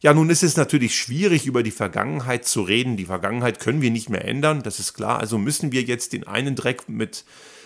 Ja, 0.00 0.12
nun 0.12 0.30
ist 0.30 0.42
es 0.42 0.56
natürlich 0.56 0.96
schwierig, 0.96 1.46
über 1.46 1.62
die 1.62 1.70
Vergangenheit 1.70 2.44
zu 2.44 2.62
reden. 2.62 2.96
Die 2.96 3.06
Vergangenheit 3.06 3.60
können 3.60 3.80
wir 3.80 3.90
nicht 3.90 4.10
mehr 4.10 4.24
ändern, 4.24 4.62
das 4.62 4.78
ist 4.78 4.94
klar. 4.94 5.18
Also 5.18 5.38
müssen 5.38 5.72
wir 5.72 5.82
jetzt 5.82 6.12
den 6.12 6.26
einen 6.26 6.54
Dreck 6.54 6.88
mit, 6.88 7.24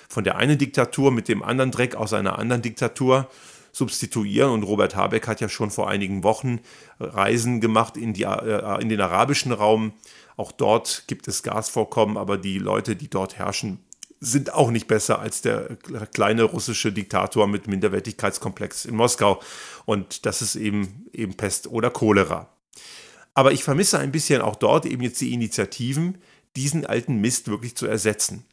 von 0.08 0.24
der 0.24 0.36
einen 0.36 0.56
Diktatur 0.56 1.10
mit 1.10 1.28
dem 1.28 1.42
anderen 1.42 1.70
Dreck 1.70 1.96
aus 1.96 2.12
einer 2.12 2.38
anderen 2.38 2.62
Diktatur 2.62 3.28
substituieren. 3.72 4.52
Und 4.52 4.62
Robert 4.62 4.94
Habeck 4.94 5.26
hat 5.26 5.40
ja 5.40 5.48
schon 5.48 5.70
vor 5.70 5.88
einigen 5.88 6.22
Wochen 6.22 6.60
Reisen 6.98 7.60
gemacht 7.60 7.96
in, 7.96 8.12
die, 8.12 8.22
äh, 8.22 8.80
in 8.80 8.88
den 8.88 9.00
arabischen 9.00 9.52
Raum. 9.52 9.92
Auch 10.36 10.52
dort 10.52 11.04
gibt 11.06 11.28
es 11.28 11.42
Gasvorkommen, 11.42 12.16
aber 12.16 12.38
die 12.38 12.58
Leute, 12.58 12.96
die 12.96 13.10
dort 13.10 13.38
herrschen, 13.38 13.80
sind 14.20 14.52
auch 14.52 14.70
nicht 14.70 14.86
besser 14.86 15.18
als 15.18 15.40
der 15.40 15.76
kleine 16.12 16.42
russische 16.42 16.92
Diktator 16.92 17.46
mit 17.46 17.66
Minderwertigkeitskomplex 17.66 18.84
in 18.84 18.94
Moskau. 18.94 19.40
Und 19.86 20.26
das 20.26 20.42
ist 20.42 20.56
eben, 20.56 21.06
eben 21.12 21.34
Pest 21.34 21.66
oder 21.66 21.90
Cholera. 21.90 22.54
Aber 23.34 23.52
ich 23.52 23.64
vermisse 23.64 23.98
ein 23.98 24.12
bisschen 24.12 24.42
auch 24.42 24.56
dort 24.56 24.84
eben 24.84 25.02
jetzt 25.02 25.20
die 25.20 25.32
Initiativen, 25.32 26.18
diesen 26.56 26.84
alten 26.84 27.20
Mist 27.20 27.48
wirklich 27.48 27.76
zu 27.76 27.86
ersetzen. 27.86 28.44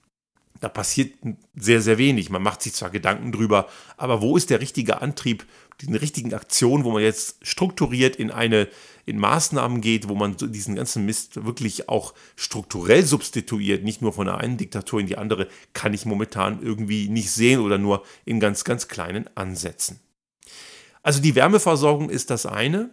Da 0.59 0.69
passiert 0.69 1.13
sehr, 1.56 1.81
sehr 1.81 1.98
wenig. 1.98 2.30
Man 2.30 2.42
macht 2.42 2.62
sich 2.62 2.74
zwar 2.74 2.89
Gedanken 2.89 3.31
drüber, 3.31 3.68
aber 3.95 4.21
wo 4.21 4.38
ist 4.38 4.50
der 4.50 4.62
richtige 4.62 5.01
Antrieb, 5.01 5.45
die 5.81 5.95
richtigen 5.95 6.33
Aktionen, 6.33 6.83
wo 6.83 6.92
man 6.92 7.04
jetzt 7.04 7.38
strukturiert 7.44 8.15
in 8.15 8.31
eine 8.31 8.68
in 9.06 9.19
Maßnahmen 9.19 9.80
geht, 9.80 10.09
wo 10.09 10.15
man 10.15 10.36
diesen 10.36 10.75
ganzen 10.75 11.06
Mist 11.06 11.45
wirklich 11.45 11.88
auch 11.88 12.13
strukturell 12.36 13.06
substituiert, 13.06 13.83
nicht 13.83 14.01
nur 14.01 14.12
von 14.12 14.25
der 14.25 14.38
einen 14.38 14.57
Diktatur 14.57 15.00
in 15.00 15.07
die 15.07 15.18
andere, 15.18 15.48
kann 15.71 15.94
ich 15.94 16.06
momentan 16.06 16.62
irgendwie 16.62 17.07
nicht 17.07 17.31
sehen 17.31 17.62
oder 17.62 17.77
nur 17.77 18.04
in 18.25 18.42
ganz, 18.42 18.65
ganz 18.65 18.89
kleinen 18.89 19.30
Ansätzen. 19.36 20.01
Also 21.04 21.21
die 21.21 21.36
Wärmeversorgung 21.36 22.09
ist 22.09 22.31
das 22.31 22.45
eine. 22.45 22.90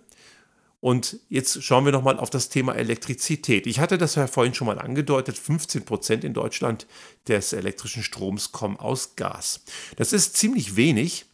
Und 0.84 1.18
jetzt 1.30 1.62
schauen 1.62 1.86
wir 1.86 1.92
nochmal 1.92 2.18
auf 2.18 2.28
das 2.28 2.50
Thema 2.50 2.74
Elektrizität. 2.74 3.66
Ich 3.66 3.80
hatte 3.80 3.96
das 3.96 4.16
ja 4.16 4.26
vorhin 4.26 4.52
schon 4.52 4.66
mal 4.66 4.78
angedeutet, 4.78 5.38
15 5.38 5.86
Prozent 5.86 6.24
in 6.24 6.34
Deutschland 6.34 6.86
des 7.26 7.54
elektrischen 7.54 8.02
Stroms 8.02 8.52
kommen 8.52 8.76
aus 8.76 9.16
Gas. 9.16 9.62
Das 9.96 10.12
ist 10.12 10.36
ziemlich 10.36 10.76
wenig 10.76 11.24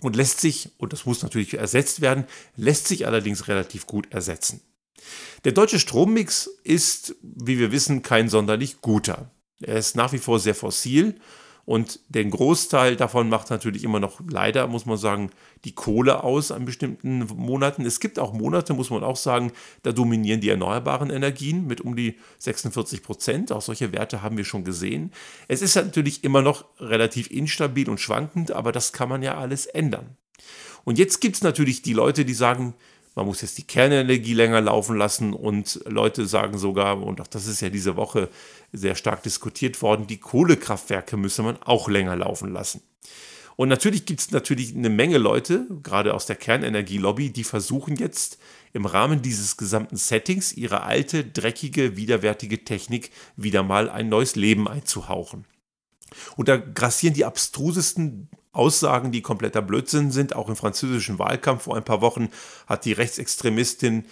und 0.00 0.16
lässt 0.16 0.40
sich, 0.40 0.70
und 0.78 0.94
das 0.94 1.04
muss 1.04 1.22
natürlich 1.22 1.52
ersetzt 1.52 2.00
werden, 2.00 2.24
lässt 2.56 2.88
sich 2.88 3.06
allerdings 3.06 3.48
relativ 3.48 3.84
gut 3.84 4.10
ersetzen. 4.14 4.62
Der 5.44 5.52
deutsche 5.52 5.78
Strommix 5.78 6.48
ist, 6.64 7.16
wie 7.20 7.58
wir 7.58 7.72
wissen, 7.72 8.00
kein 8.00 8.30
sonderlich 8.30 8.80
guter. 8.80 9.30
Er 9.60 9.76
ist 9.76 9.94
nach 9.94 10.14
wie 10.14 10.18
vor 10.18 10.40
sehr 10.40 10.54
fossil 10.54 11.20
und 11.66 11.98
den 12.08 12.30
Großteil 12.30 12.94
davon 12.94 13.28
macht 13.28 13.50
natürlich 13.50 13.82
immer 13.82 13.98
noch 13.98 14.20
leider, 14.30 14.68
muss 14.68 14.86
man 14.86 14.96
sagen, 14.96 15.30
die 15.64 15.74
Kohle 15.74 16.22
aus 16.22 16.52
an 16.52 16.64
bestimmten 16.64 17.26
Monaten. 17.34 17.84
Es 17.84 17.98
gibt 17.98 18.20
auch 18.20 18.32
Monate, 18.32 18.72
muss 18.72 18.90
man 18.90 19.02
auch 19.02 19.16
sagen, 19.16 19.50
da 19.82 19.90
dominieren 19.90 20.40
die 20.40 20.48
erneuerbaren 20.48 21.10
Energien 21.10 21.66
mit 21.66 21.80
um 21.80 21.96
die 21.96 22.18
46 22.38 23.02
Prozent. 23.02 23.50
Auch 23.50 23.62
solche 23.62 23.92
Werte 23.92 24.22
haben 24.22 24.36
wir 24.36 24.44
schon 24.44 24.62
gesehen. 24.62 25.10
Es 25.48 25.60
ist 25.60 25.74
natürlich 25.74 26.22
immer 26.22 26.40
noch 26.40 26.66
relativ 26.78 27.32
instabil 27.32 27.90
und 27.90 27.98
schwankend, 27.98 28.52
aber 28.52 28.70
das 28.70 28.92
kann 28.92 29.08
man 29.08 29.24
ja 29.24 29.36
alles 29.36 29.66
ändern. 29.66 30.16
Und 30.84 31.00
jetzt 31.00 31.20
gibt 31.20 31.34
es 31.34 31.42
natürlich 31.42 31.82
die 31.82 31.94
Leute, 31.94 32.24
die 32.24 32.34
sagen, 32.34 32.74
man 33.16 33.26
muss 33.26 33.40
jetzt 33.40 33.56
die 33.56 33.66
Kernenergie 33.66 34.34
länger 34.34 34.60
laufen 34.60 34.96
lassen 34.96 35.32
und 35.32 35.80
Leute 35.86 36.26
sagen 36.26 36.58
sogar, 36.58 37.02
und 37.02 37.20
auch 37.20 37.26
das 37.26 37.46
ist 37.46 37.62
ja 37.62 37.70
diese 37.70 37.96
Woche 37.96 38.28
sehr 38.72 38.94
stark 38.94 39.22
diskutiert 39.22 39.80
worden, 39.80 40.06
die 40.06 40.18
Kohlekraftwerke 40.18 41.16
müsse 41.16 41.42
man 41.42 41.60
auch 41.62 41.88
länger 41.88 42.14
laufen 42.14 42.52
lassen. 42.52 42.82
Und 43.56 43.70
natürlich 43.70 44.04
gibt 44.04 44.20
es 44.20 44.30
natürlich 44.32 44.76
eine 44.76 44.90
Menge 44.90 45.16
Leute, 45.16 45.66
gerade 45.82 46.12
aus 46.12 46.26
der 46.26 46.36
Kernenergielobby, 46.36 47.30
die 47.30 47.44
versuchen 47.44 47.96
jetzt 47.96 48.38
im 48.74 48.84
Rahmen 48.84 49.22
dieses 49.22 49.56
gesamten 49.56 49.96
Settings 49.96 50.52
ihre 50.52 50.82
alte, 50.82 51.24
dreckige, 51.24 51.96
widerwärtige 51.96 52.64
Technik 52.64 53.10
wieder 53.34 53.62
mal 53.62 53.88
ein 53.88 54.10
neues 54.10 54.36
Leben 54.36 54.68
einzuhauchen. 54.68 55.46
Und 56.36 56.48
da 56.48 56.58
grassieren 56.58 57.14
die 57.14 57.24
abstrusesten 57.24 58.28
Aussagen, 58.56 59.12
die 59.12 59.22
kompletter 59.22 59.62
Blödsinn 59.62 60.10
sind. 60.10 60.34
Auch 60.34 60.48
im 60.48 60.56
französischen 60.56 61.18
Wahlkampf 61.18 61.64
vor 61.64 61.76
ein 61.76 61.84
paar 61.84 62.00
Wochen 62.00 62.28
hat 62.66 62.84
die 62.84 62.92
Rechtsextremistin 62.92 64.06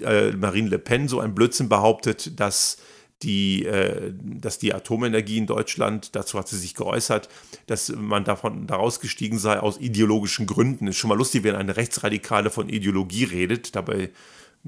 äh, 0.00 0.32
Marine 0.32 0.68
Le 0.68 0.78
Pen 0.78 1.08
so 1.08 1.20
ein 1.20 1.34
Blödsinn 1.34 1.68
behauptet, 1.68 2.38
dass 2.38 2.78
die, 3.22 3.64
äh, 3.64 4.12
dass 4.14 4.58
die 4.58 4.72
Atomenergie 4.72 5.38
in 5.38 5.46
Deutschland, 5.46 6.14
dazu 6.14 6.38
hat 6.38 6.48
sie 6.48 6.58
sich 6.58 6.74
geäußert, 6.74 7.28
dass 7.66 7.88
man 7.90 8.24
davon 8.24 8.66
daraus 8.66 9.00
gestiegen 9.00 9.38
sei 9.38 9.58
aus 9.58 9.78
ideologischen 9.78 10.46
Gründen. 10.46 10.86
Ist 10.86 10.98
schon 10.98 11.08
mal 11.08 11.18
lustig, 11.18 11.42
wenn 11.42 11.56
eine 11.56 11.76
Rechtsradikale 11.76 12.50
von 12.50 12.68
Ideologie 12.68 13.24
redet. 13.24 13.74
Dabei, 13.74 14.10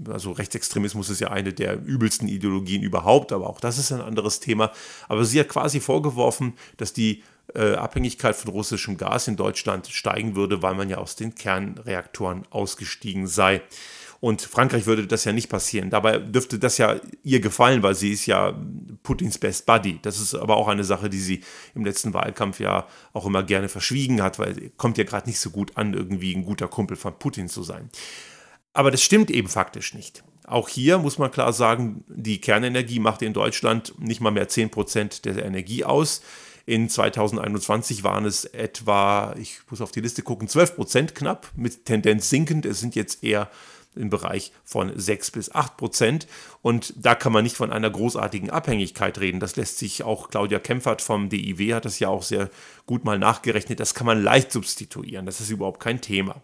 also 0.08 0.32
Rechtsextremismus 0.32 1.10
ist 1.10 1.20
ja 1.20 1.28
eine 1.28 1.52
der 1.52 1.80
übelsten 1.84 2.28
Ideologien 2.28 2.82
überhaupt, 2.82 3.32
aber 3.32 3.49
auch 3.49 3.60
das 3.60 3.78
ist 3.78 3.92
ein 3.92 4.00
anderes 4.00 4.40
Thema. 4.40 4.72
Aber 5.08 5.25
sie 5.25 5.38
hat 5.38 5.49
quasi 5.49 5.78
vorgeworfen, 5.78 6.54
dass 6.76 6.92
die 6.92 7.22
äh, 7.54 7.75
Abhängigkeit 7.75 8.37
von 8.37 8.50
russischem 8.50 8.97
Gas 8.97 9.28
in 9.28 9.37
Deutschland 9.37 9.88
steigen 9.88 10.37
würde, 10.37 10.62
weil 10.62 10.75
man 10.75 10.88
ja 10.88 10.99
aus 10.99 11.16
den 11.16 11.35
Kernreaktoren 11.35 12.47
ausgestiegen 12.50 13.26
sei. 13.26 13.62
Und 14.21 14.42
Frankreich 14.42 14.85
würde 14.85 15.07
das 15.07 15.25
ja 15.25 15.33
nicht 15.33 15.49
passieren. 15.49 15.88
Dabei 15.88 16.19
dürfte 16.19 16.59
das 16.59 16.76
ja 16.76 17.00
ihr 17.25 17.40
gefallen, 17.40 17.83
weil 17.83 17.95
sie 17.95 18.12
ist 18.12 18.26
ja 18.26 18.54
Putins 19.02 19.38
Best 19.38 19.64
Buddy. 19.64 19.99
Das 20.02 20.21
ist 20.21 20.35
aber 20.35 20.59
auch 20.59 20.69
eine 20.69 20.85
Sache, 20.85 21.09
die 21.09 21.19
sie 21.19 21.40
im 21.75 21.87
letzten 21.87 22.12
Wahlkampf 22.12 22.61
ja 22.61 22.87
auch 23.14 23.25
immer 23.25 23.42
gerne 23.42 23.71
verschwiegen 23.71 24.23
hat, 24.23 24.38
weil 24.38 24.73
kommt 24.76 24.99
ja 24.99 25.04
gerade 25.04 25.26
nicht 25.26 25.40
so 25.40 25.49
gut 25.49 25.78
an, 25.78 25.95
irgendwie 25.95 26.35
ein 26.35 26.45
guter 26.45 26.69
Kumpel 26.69 26.99
von 26.99 27.19
Putin 27.19 27.49
zu 27.49 27.62
sein. 27.62 27.88
Aber 28.75 28.90
das 28.90 29.02
stimmt 29.02 29.30
eben 29.30 29.49
faktisch 29.49 29.95
nicht. 29.95 30.23
Auch 30.47 30.69
hier 30.69 30.99
muss 30.99 31.16
man 31.16 31.30
klar 31.30 31.52
sagen, 31.54 32.04
die 32.09 32.40
Kernenergie 32.40 32.99
macht 32.99 33.23
in 33.23 33.33
Deutschland 33.33 33.95
nicht 33.99 34.21
mal 34.21 34.33
mehr 34.33 34.49
10% 34.49 35.23
der 35.23 35.45
Energie 35.45 35.85
aus. 35.85 36.21
In 36.67 36.88
2021 36.88 38.05
waren 38.05 38.25
es 38.25 38.45
etwa, 38.45 39.35
ich 39.38 39.61
muss 39.71 39.81
auf 39.81 39.93
die 39.93 40.00
Liste 40.00 40.23
gucken, 40.23 40.49
12 40.49 40.76
Prozent 40.76 41.14
knapp, 41.14 41.50
mit 41.57 41.85
Tendenz 41.85 42.31
sinkend. 42.31 42.67
Es 42.67 42.81
sind 42.81 42.95
jetzt 42.95 43.25
eher 43.25 43.50
im 43.97 44.11
Bereich 44.11 44.52
von 44.64 44.93
6 44.95 45.33
bis 45.33 45.55
8 45.55 45.76
Prozent. 45.76 46.26
Und 46.62 46.95
da 46.97 47.14
kann 47.14 47.33
man 47.33 47.43
nicht 47.43 47.57
von 47.57 47.73
einer 47.73 47.90
großartigen 47.90 48.50
Abhängigkeit 48.50 49.19
reden. 49.19 49.40
Das 49.40 49.57
lässt 49.57 49.79
sich 49.79 50.02
auch, 50.02 50.31
Claudia 50.31 50.59
Kempfert 50.59 51.02
vom 51.02 51.29
DIW 51.29 51.75
hat 51.75 51.85
das 51.85 51.99
ja 51.99 52.09
auch 52.09 52.23
sehr 52.23 52.50
gut 52.87 53.05
mal 53.05 53.19
nachgerechnet, 53.19 53.81
das 53.81 53.95
kann 53.95 54.07
man 54.07 54.23
leicht 54.23 54.52
substituieren. 54.52 55.26
Das 55.26 55.40
ist 55.40 55.50
überhaupt 55.50 55.81
kein 55.81 56.00
Thema. 56.00 56.43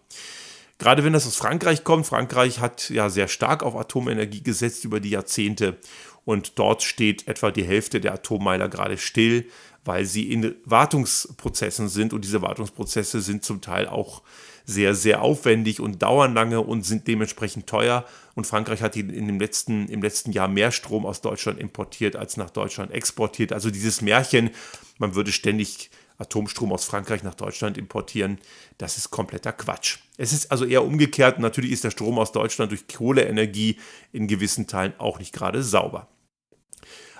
Gerade 0.77 1.03
wenn 1.03 1.13
das 1.13 1.25
aus 1.25 1.35
Frankreich 1.35 1.83
kommt, 1.83 2.05
Frankreich 2.05 2.59
hat 2.59 2.89
ja 2.89 3.09
sehr 3.09 3.27
stark 3.27 3.63
auf 3.63 3.75
Atomenergie 3.75 4.43
gesetzt 4.43 4.85
über 4.85 4.99
die 4.99 5.09
Jahrzehnte 5.09 5.77
und 6.23 6.59
dort 6.59 6.83
steht 6.83 7.27
etwa 7.27 7.49
die 7.51 7.63
Hälfte 7.63 7.99
der 7.99 8.13
Atommeiler 8.13 8.69
gerade 8.69 8.97
still, 8.97 9.49
weil 9.87 10.05
sie 10.05 10.31
in 10.31 10.55
Wartungsprozessen 10.65 11.87
sind 11.87 12.13
und 12.13 12.23
diese 12.23 12.41
Wartungsprozesse 12.41 13.21
sind 13.21 13.43
zum 13.45 13.61
Teil 13.61 13.87
auch 13.87 14.21
sehr, 14.65 14.93
sehr 14.93 15.21
aufwendig 15.21 15.79
und 15.79 16.01
dauern 16.01 16.33
lange 16.33 16.59
und 16.59 16.85
sind 16.85 17.07
dementsprechend 17.07 17.67
teuer. 17.67 18.05
Und 18.35 18.45
Frankreich 18.45 18.81
hat 18.81 18.97
in 18.97 19.27
dem 19.27 19.39
letzten, 19.39 19.87
im 19.87 20.01
letzten 20.01 20.33
Jahr 20.33 20.49
mehr 20.49 20.71
Strom 20.71 21.05
aus 21.05 21.21
Deutschland 21.21 21.57
importiert 21.57 22.17
als 22.17 22.35
nach 22.35 22.49
Deutschland 22.49 22.91
exportiert. 22.91 23.53
Also 23.53 23.71
dieses 23.71 24.01
Märchen, 24.01 24.49
man 24.97 25.15
würde 25.15 25.31
ständig 25.31 25.89
Atomstrom 26.17 26.73
aus 26.73 26.83
Frankreich 26.83 27.23
nach 27.23 27.35
Deutschland 27.35 27.77
importieren, 27.77 28.39
das 28.77 28.97
ist 28.97 29.11
kompletter 29.11 29.53
Quatsch. 29.53 29.99
Es 30.17 30.33
ist 30.33 30.51
also 30.51 30.65
eher 30.65 30.83
umgekehrt. 30.83 31.39
Natürlich 31.39 31.71
ist 31.71 31.85
der 31.85 31.91
Strom 31.91 32.19
aus 32.19 32.33
Deutschland 32.33 32.71
durch 32.71 32.87
Kohleenergie 32.87 33.77
in 34.11 34.27
gewissen 34.27 34.67
Teilen 34.67 34.93
auch 34.97 35.19
nicht 35.19 35.31
gerade 35.31 35.63
sauber. 35.63 36.09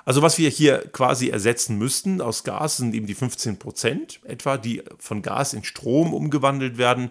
Also 0.08 0.22
was 0.22 0.38
wir 0.38 0.50
hier 0.50 0.86
quasi 0.94 1.28
ersetzen 1.28 1.78
müssten 1.78 2.22
aus 2.22 2.46
Gas 2.46 2.78
sind 2.78 2.96
eben 2.96 3.08
die 3.08 3.14
15 3.14 3.60
Prozent 3.60 4.22
etwa, 4.24 4.56
die 4.56 4.82
von 5.00 5.22
Gas 5.22 5.54
in 5.54 5.66
Strom 5.66 6.14
umgewandelt 6.14 6.78
werden. 6.78 7.10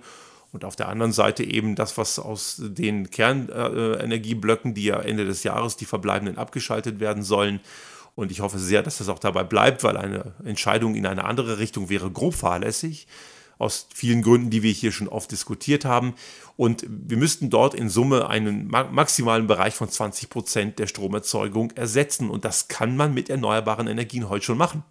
Und 0.50 0.64
auf 0.64 0.76
der 0.76 0.88
anderen 0.88 1.12
Seite 1.12 1.44
eben 1.44 1.74
das, 1.74 1.98
was 1.98 2.18
aus 2.18 2.56
den 2.58 3.10
Kernenergieblöcken, 3.10 4.72
die 4.72 4.84
ja 4.84 4.98
Ende 4.98 5.26
des 5.26 5.42
Jahres 5.42 5.76
die 5.76 5.84
verbleibenden 5.84 6.38
abgeschaltet 6.38 6.98
werden 6.98 7.22
sollen. 7.22 7.60
Und 8.14 8.32
ich 8.32 8.40
hoffe 8.40 8.58
sehr, 8.58 8.82
dass 8.82 8.96
das 8.96 9.10
auch 9.10 9.18
dabei 9.18 9.44
bleibt, 9.44 9.84
weil 9.84 9.98
eine 9.98 10.32
Entscheidung 10.46 10.94
in 10.94 11.04
eine 11.04 11.26
andere 11.26 11.58
Richtung 11.58 11.90
wäre 11.90 12.10
grob 12.10 12.32
fahrlässig 12.32 13.06
aus 13.58 13.88
vielen 13.94 14.22
Gründen, 14.22 14.50
die 14.50 14.62
wir 14.62 14.72
hier 14.72 14.92
schon 14.92 15.08
oft 15.08 15.30
diskutiert 15.30 15.84
haben. 15.84 16.14
Und 16.56 16.86
wir 16.88 17.16
müssten 17.16 17.50
dort 17.50 17.74
in 17.74 17.88
Summe 17.88 18.28
einen 18.28 18.68
maximalen 18.68 19.46
Bereich 19.46 19.74
von 19.74 19.88
20 19.88 20.30
Prozent 20.30 20.78
der 20.78 20.86
Stromerzeugung 20.86 21.70
ersetzen. 21.72 22.30
Und 22.30 22.44
das 22.44 22.68
kann 22.68 22.96
man 22.96 23.14
mit 23.14 23.30
erneuerbaren 23.30 23.86
Energien 23.86 24.28
heute 24.28 24.44
schon 24.44 24.58
machen. 24.58 24.82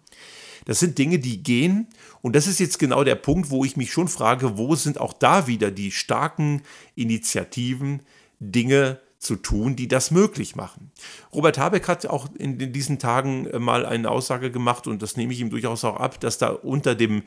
Das 0.64 0.80
sind 0.80 0.98
Dinge, 0.98 1.18
die 1.18 1.42
gehen. 1.42 1.88
Und 2.22 2.36
das 2.36 2.46
ist 2.46 2.60
jetzt 2.60 2.78
genau 2.78 3.04
der 3.04 3.14
Punkt, 3.14 3.50
wo 3.50 3.64
ich 3.64 3.76
mich 3.76 3.92
schon 3.92 4.08
frage, 4.08 4.58
wo 4.58 4.74
sind 4.74 5.00
auch 5.00 5.12
da 5.12 5.46
wieder 5.46 5.70
die 5.70 5.92
starken 5.92 6.62
Initiativen, 6.94 8.02
Dinge 8.40 9.00
zu 9.18 9.36
tun, 9.36 9.76
die 9.76 9.88
das 9.88 10.10
möglich 10.10 10.56
machen. 10.56 10.90
Robert 11.32 11.58
Habeck 11.58 11.88
hat 11.88 12.06
auch 12.06 12.28
in 12.36 12.72
diesen 12.72 12.98
Tagen 12.98 13.48
mal 13.62 13.86
eine 13.86 14.10
Aussage 14.10 14.50
gemacht 14.50 14.86
und 14.86 15.02
das 15.02 15.16
nehme 15.16 15.32
ich 15.32 15.40
ihm 15.40 15.50
durchaus 15.50 15.84
auch 15.84 15.96
ab, 15.96 16.20
dass 16.20 16.38
da 16.38 16.50
unter 16.50 16.94
dem 16.94 17.22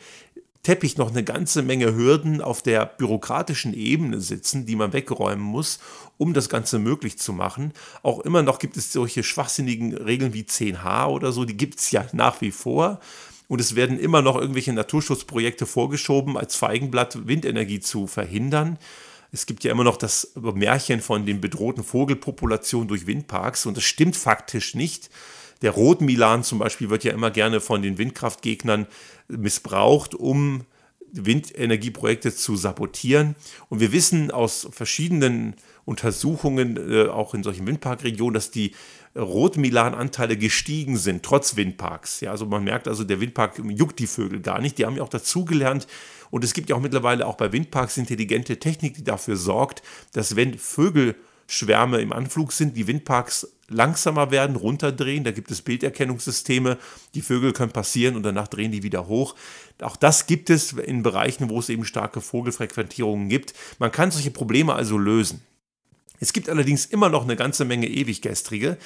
Teppich 0.64 0.98
noch 0.98 1.10
eine 1.10 1.24
ganze 1.24 1.62
Menge 1.62 1.96
Hürden 1.96 2.42
auf 2.42 2.62
der 2.62 2.86
bürokratischen 2.86 3.74
Ebene 3.74 4.20
sitzen, 4.20 4.66
die 4.66 4.76
man 4.76 4.92
wegräumen 4.92 5.44
muss, 5.44 5.80
um 6.18 6.34
das 6.34 6.50
Ganze 6.50 6.80
möglich 6.80 7.18
zu 7.18 7.32
machen. 7.32 7.74
Auch 8.04 8.20
immer 8.20 8.44
noch 8.44 8.60
gibt 8.60 8.76
es 8.76 8.92
solche 8.92 9.24
schwachsinnigen 9.24 9.96
Regeln 9.96 10.34
wie 10.34 10.44
10H 10.44 11.08
oder 11.08 11.32
so, 11.32 11.46
die 11.46 11.56
gibt 11.56 11.80
es 11.80 11.92
ja 11.92 12.06
nach 12.12 12.42
wie 12.42 12.52
vor. 12.52 13.00
Und 13.48 13.60
es 13.62 13.76
werden 13.76 13.98
immer 13.98 14.22
noch 14.22 14.36
irgendwelche 14.36 14.74
Naturschutzprojekte 14.74 15.66
vorgeschoben, 15.66 16.38
als 16.38 16.56
Feigenblatt 16.56 17.28
Windenergie 17.28 17.80
zu 17.80 18.06
verhindern. 18.06 18.78
Es 19.32 19.46
gibt 19.46 19.64
ja 19.64 19.72
immer 19.72 19.84
noch 19.84 19.98
das 19.98 20.34
Märchen 20.36 21.02
von 21.02 21.26
den 21.26 21.42
bedrohten 21.42 21.84
Vogelpopulationen 21.84 22.88
durch 22.88 23.08
Windparks 23.08 23.66
und 23.66 23.78
das 23.78 23.84
stimmt 23.84 24.16
faktisch 24.16 24.76
nicht. 24.76 25.10
Der 25.62 25.72
Rotmilan 25.72 26.44
zum 26.44 26.60
Beispiel 26.60 26.90
wird 26.90 27.04
ja 27.04 27.12
immer 27.12 27.32
gerne 27.32 27.60
von 27.60 27.82
den 27.82 27.98
Windkraftgegnern 27.98 28.88
missbraucht, 29.28 30.16
um 30.16 30.66
Windenergieprojekte 31.12 32.34
zu 32.34 32.56
sabotieren. 32.56 33.36
Und 33.68 33.80
wir 33.80 33.92
wissen 33.92 34.32
aus 34.32 34.68
verschiedenen 34.72 35.56
Untersuchungen, 35.86 36.78
äh, 36.78 37.08
auch 37.08 37.34
in 37.34 37.44
solchen 37.44 37.66
Windparkregionen, 37.66 38.36
dass 38.36 38.52
die 38.52 38.74
Rotmilan-Anteile 39.16 40.38
gestiegen 40.38 40.98
sind, 40.98 41.24
trotz 41.24 41.56
Windparks. 41.56 42.22
Ja, 42.22 42.32
also 42.32 42.46
man 42.46 42.64
merkt 42.64 42.88
also, 42.88 43.04
der 43.04 43.20
Windpark 43.20 43.60
juckt 43.66 43.98
die 44.00 44.08
Vögel 44.08 44.40
gar 44.40 44.62
nicht. 44.62 44.78
Die 44.78 44.86
haben 44.86 44.96
ja 44.96 45.04
auch 45.04 45.10
dazugelernt. 45.10 45.88
Und 46.30 46.44
es 46.44 46.54
gibt 46.54 46.70
ja 46.70 46.76
auch 46.76 46.82
mittlerweile 46.82 47.26
auch 47.26 47.36
bei 47.36 47.52
Windparks 47.52 47.98
intelligente 47.98 48.60
Technik, 48.60 48.94
die 48.94 49.04
dafür 49.04 49.36
sorgt, 49.36 49.82
dass 50.14 50.36
wenn 50.36 50.60
Vögelschwärme 50.60 52.00
im 52.02 52.14
Anflug 52.14 52.52
sind, 52.52 52.78
die 52.78 52.86
Windparks 52.86 53.48
langsamer 53.70 54.32
werden, 54.32 54.56
runterdrehen. 54.56 55.24
Da 55.24 55.32
gibt 55.32 55.52
es 55.52 55.62
Bilderkennungssysteme. 55.62 56.78
Die 57.14 57.22
Vögel 57.22 57.54
können 57.54 57.72
passieren 57.72 58.16
und 58.16 58.24
danach 58.24 58.48
drehen 58.48 58.72
die 58.72 58.84
wieder 58.84 59.08
hoch. 59.08 59.36
Auch 59.82 59.96
das 59.96 60.28
gibt 60.28 60.50
es 60.50 60.74
in 60.74 61.04
Bereichen, 61.04 61.50
wo 61.50 61.60
es 61.60 61.70
eben 61.70 61.86
starke 61.86 62.22
Vogelfrequentierungen 62.22 63.30
gibt. 63.30 63.54
Man 63.80 63.92
kann 63.92 64.12
solche 64.12 64.32
Probleme 64.32 64.74
also 64.74 64.98
lösen. 64.98 65.42
Es 66.20 66.34
gibt 66.34 66.50
allerdings 66.50 66.86
immer 66.86 67.10
noch 67.10 67.24
eine 67.24 67.36
ganze 67.36 67.64
Menge 67.64 67.88
Ewiggestrige, 67.88 68.78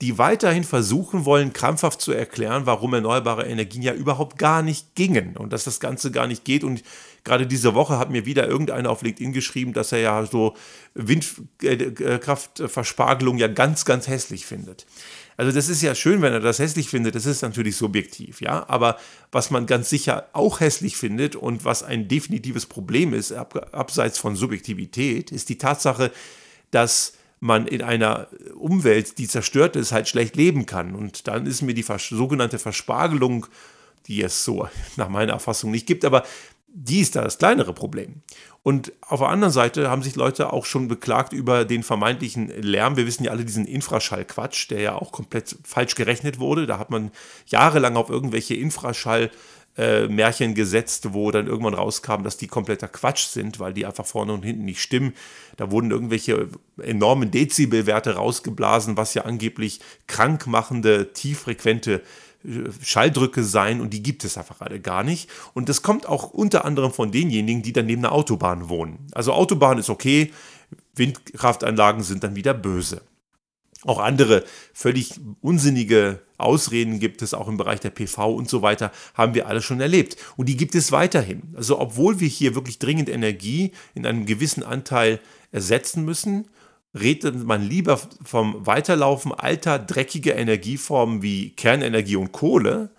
die 0.00 0.16
weiterhin 0.16 0.62
versuchen 0.62 1.24
wollen, 1.24 1.52
krampfhaft 1.52 2.00
zu 2.00 2.12
erklären, 2.12 2.66
warum 2.66 2.94
erneuerbare 2.94 3.46
Energien 3.46 3.82
ja 3.82 3.92
überhaupt 3.92 4.38
gar 4.38 4.62
nicht 4.62 4.94
gingen 4.94 5.36
und 5.36 5.52
dass 5.52 5.64
das 5.64 5.80
Ganze 5.80 6.12
gar 6.12 6.28
nicht 6.28 6.44
geht. 6.44 6.62
Und 6.62 6.84
gerade 7.24 7.48
diese 7.48 7.74
Woche 7.74 7.98
hat 7.98 8.10
mir 8.10 8.24
wieder 8.24 8.46
irgendeiner 8.46 8.90
auf 8.90 9.02
LinkedIn 9.02 9.32
geschrieben, 9.32 9.72
dass 9.72 9.90
er 9.90 9.98
ja 9.98 10.24
so 10.24 10.54
Windkraftverspargelung 10.94 13.38
ja 13.38 13.48
ganz, 13.48 13.84
ganz 13.84 14.06
hässlich 14.06 14.46
findet. 14.46 14.86
Also 15.36 15.50
das 15.52 15.68
ist 15.68 15.82
ja 15.82 15.96
schön, 15.96 16.22
wenn 16.22 16.32
er 16.32 16.40
das 16.40 16.60
hässlich 16.60 16.88
findet, 16.88 17.14
das 17.14 17.26
ist 17.26 17.42
natürlich 17.42 17.76
subjektiv, 17.76 18.40
ja, 18.40 18.68
aber 18.68 18.98
was 19.30 19.52
man 19.52 19.66
ganz 19.66 19.88
sicher 19.88 20.26
auch 20.32 20.58
hässlich 20.58 20.96
findet 20.96 21.36
und 21.36 21.64
was 21.64 21.84
ein 21.84 22.08
definitives 22.08 22.66
Problem 22.66 23.14
ist, 23.14 23.30
abseits 23.30 24.18
von 24.18 24.34
Subjektivität, 24.34 25.30
ist 25.30 25.48
die 25.48 25.56
Tatsache, 25.56 26.10
dass 26.72 27.12
man 27.40 27.66
in 27.66 27.82
einer 27.82 28.28
Umwelt, 28.56 29.18
die 29.18 29.28
zerstört 29.28 29.76
ist, 29.76 29.92
halt 29.92 30.08
schlecht 30.08 30.36
leben 30.36 30.66
kann. 30.66 30.94
Und 30.94 31.28
dann 31.28 31.46
ist 31.46 31.62
mir 31.62 31.74
die 31.74 31.84
sogenannte 31.98 32.58
Verspargelung, 32.58 33.46
die 34.06 34.22
es 34.22 34.44
so 34.44 34.68
nach 34.96 35.08
meiner 35.08 35.32
Erfassung 35.32 35.70
nicht 35.70 35.86
gibt, 35.86 36.04
aber 36.04 36.24
die 36.70 37.00
ist 37.00 37.16
da 37.16 37.22
das 37.22 37.38
kleinere 37.38 37.72
Problem. 37.72 38.22
Und 38.62 38.92
auf 39.00 39.20
der 39.20 39.30
anderen 39.30 39.52
Seite 39.52 39.90
haben 39.90 40.02
sich 40.02 40.16
Leute 40.16 40.52
auch 40.52 40.66
schon 40.66 40.88
beklagt 40.88 41.32
über 41.32 41.64
den 41.64 41.82
vermeintlichen 41.82 42.48
Lärm. 42.60 42.96
Wir 42.96 43.06
wissen 43.06 43.24
ja 43.24 43.30
alle 43.30 43.44
diesen 43.44 43.64
Infraschallquatsch, 43.66 44.70
der 44.70 44.80
ja 44.80 44.94
auch 44.94 45.10
komplett 45.10 45.56
falsch 45.64 45.94
gerechnet 45.94 46.38
wurde. 46.38 46.66
Da 46.66 46.78
hat 46.78 46.90
man 46.90 47.10
jahrelang 47.46 47.96
auf 47.96 48.10
irgendwelche 48.10 48.54
Infraschall 48.54 49.30
äh, 49.78 50.08
Märchen 50.08 50.54
gesetzt, 50.54 51.12
wo 51.12 51.30
dann 51.30 51.46
irgendwann 51.46 51.74
rauskam, 51.74 52.24
dass 52.24 52.36
die 52.36 52.48
kompletter 52.48 52.88
Quatsch 52.88 53.26
sind, 53.28 53.60
weil 53.60 53.72
die 53.72 53.86
einfach 53.86 54.04
vorne 54.04 54.32
und 54.32 54.44
hinten 54.44 54.64
nicht 54.64 54.82
stimmen. 54.82 55.14
Da 55.56 55.70
wurden 55.70 55.92
irgendwelche 55.92 56.48
enormen 56.82 57.30
Dezibelwerte 57.30 58.16
rausgeblasen, 58.16 58.96
was 58.96 59.14
ja 59.14 59.22
angeblich 59.22 59.80
krankmachende, 60.08 61.12
tieffrequente 61.12 62.02
äh, 62.44 62.48
Schalldrücke 62.82 63.44
seien 63.44 63.80
und 63.80 63.90
die 63.90 64.02
gibt 64.02 64.24
es 64.24 64.36
einfach 64.36 64.60
alle 64.60 64.80
gar 64.80 65.04
nicht. 65.04 65.30
Und 65.54 65.68
das 65.68 65.82
kommt 65.82 66.08
auch 66.08 66.30
unter 66.30 66.64
anderem 66.64 66.92
von 66.92 67.12
denjenigen, 67.12 67.62
die 67.62 67.72
dann 67.72 67.86
neben 67.86 68.04
einer 68.04 68.12
Autobahn 68.12 68.68
wohnen. 68.68 69.06
Also 69.12 69.32
Autobahn 69.32 69.78
ist 69.78 69.90
okay, 69.90 70.32
Windkraftanlagen 70.96 72.02
sind 72.02 72.24
dann 72.24 72.34
wieder 72.34 72.52
böse. 72.52 73.02
Auch 73.84 74.00
andere 74.00 74.44
völlig 74.72 75.20
unsinnige 75.40 76.20
Ausreden 76.36 76.98
gibt 76.98 77.22
es 77.22 77.32
auch 77.32 77.48
im 77.48 77.56
Bereich 77.56 77.80
der 77.80 77.90
PV 77.90 78.32
und 78.34 78.48
so 78.48 78.62
weiter, 78.62 78.90
haben 79.14 79.34
wir 79.34 79.46
alle 79.46 79.62
schon 79.62 79.80
erlebt. 79.80 80.16
Und 80.36 80.48
die 80.48 80.56
gibt 80.56 80.74
es 80.74 80.90
weiterhin. 80.90 81.54
Also 81.54 81.78
obwohl 81.78 82.18
wir 82.18 82.28
hier 82.28 82.54
wirklich 82.54 82.78
dringend 82.78 83.08
Energie 83.08 83.72
in 83.94 84.04
einem 84.06 84.26
gewissen 84.26 84.62
Anteil 84.62 85.20
ersetzen 85.52 86.04
müssen, 86.04 86.48
redet 86.98 87.44
man 87.44 87.62
lieber 87.62 88.00
vom 88.24 88.66
Weiterlaufen 88.66 89.32
alter, 89.32 89.78
dreckiger 89.78 90.36
Energieformen 90.36 91.22
wie 91.22 91.50
Kernenergie 91.50 92.16
und 92.16 92.32
Kohle, 92.32 92.90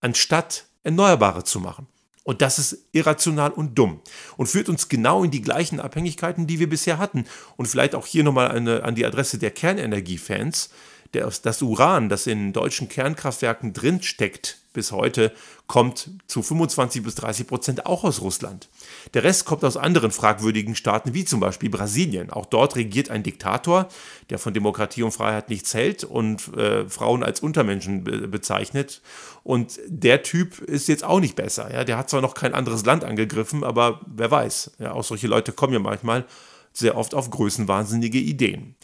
anstatt 0.00 0.66
Erneuerbare 0.82 1.44
zu 1.44 1.60
machen. 1.60 1.86
Und 2.24 2.40
das 2.40 2.58
ist 2.58 2.86
irrational 2.92 3.50
und 3.50 3.76
dumm 3.76 4.00
und 4.36 4.46
führt 4.46 4.68
uns 4.68 4.88
genau 4.88 5.24
in 5.24 5.30
die 5.30 5.42
gleichen 5.42 5.80
Abhängigkeiten, 5.80 6.46
die 6.46 6.60
wir 6.60 6.68
bisher 6.68 6.98
hatten. 6.98 7.24
Und 7.56 7.66
vielleicht 7.66 7.94
auch 7.94 8.06
hier 8.06 8.22
nochmal 8.22 8.48
eine, 8.48 8.84
an 8.84 8.94
die 8.94 9.04
Adresse 9.04 9.38
der 9.38 9.50
Kernenergiefans 9.50 10.70
das 11.12 11.60
Uran, 11.60 12.08
das 12.08 12.26
in 12.26 12.52
deutschen 12.52 12.88
Kernkraftwerken 12.88 13.72
drin 13.74 14.02
steckt 14.02 14.58
bis 14.72 14.92
heute, 14.92 15.32
kommt 15.66 16.10
zu 16.26 16.42
25 16.42 17.02
bis 17.02 17.14
30 17.16 17.46
Prozent 17.46 17.86
auch 17.86 18.04
aus 18.04 18.22
Russland. 18.22 18.70
Der 19.12 19.22
Rest 19.22 19.44
kommt 19.44 19.64
aus 19.64 19.76
anderen 19.76 20.10
fragwürdigen 20.10 20.74
Staaten, 20.74 21.12
wie 21.12 21.26
zum 21.26 21.40
Beispiel 21.40 21.68
Brasilien. 21.68 22.30
Auch 22.30 22.46
dort 22.46 22.76
regiert 22.76 23.10
ein 23.10 23.22
Diktator, 23.22 23.88
der 24.30 24.38
von 24.38 24.54
Demokratie 24.54 25.02
und 25.02 25.12
Freiheit 25.12 25.50
nichts 25.50 25.74
hält 25.74 26.04
und 26.04 26.56
äh, 26.56 26.88
Frauen 26.88 27.22
als 27.22 27.40
Untermenschen 27.40 28.04
be 28.04 28.28
bezeichnet. 28.28 29.02
Und 29.44 29.80
der 29.86 30.22
Typ 30.22 30.60
ist 30.60 30.88
jetzt 30.88 31.04
auch 31.04 31.20
nicht 31.20 31.36
besser. 31.36 31.72
Ja? 31.72 31.84
Der 31.84 31.96
hat 31.96 32.10
zwar 32.10 32.20
noch 32.20 32.34
kein 32.34 32.54
anderes 32.54 32.84
Land 32.84 33.04
angegriffen, 33.04 33.64
aber 33.64 34.00
wer 34.06 34.30
weiß. 34.30 34.72
Ja, 34.78 34.92
auch 34.92 35.04
solche 35.04 35.26
Leute 35.26 35.52
kommen 35.52 35.72
ja 35.72 35.78
manchmal 35.78 36.24
sehr 36.72 36.96
oft 36.96 37.14
auf 37.14 37.30
größenwahnsinnige 37.30 38.18
Ideen. 38.18 38.76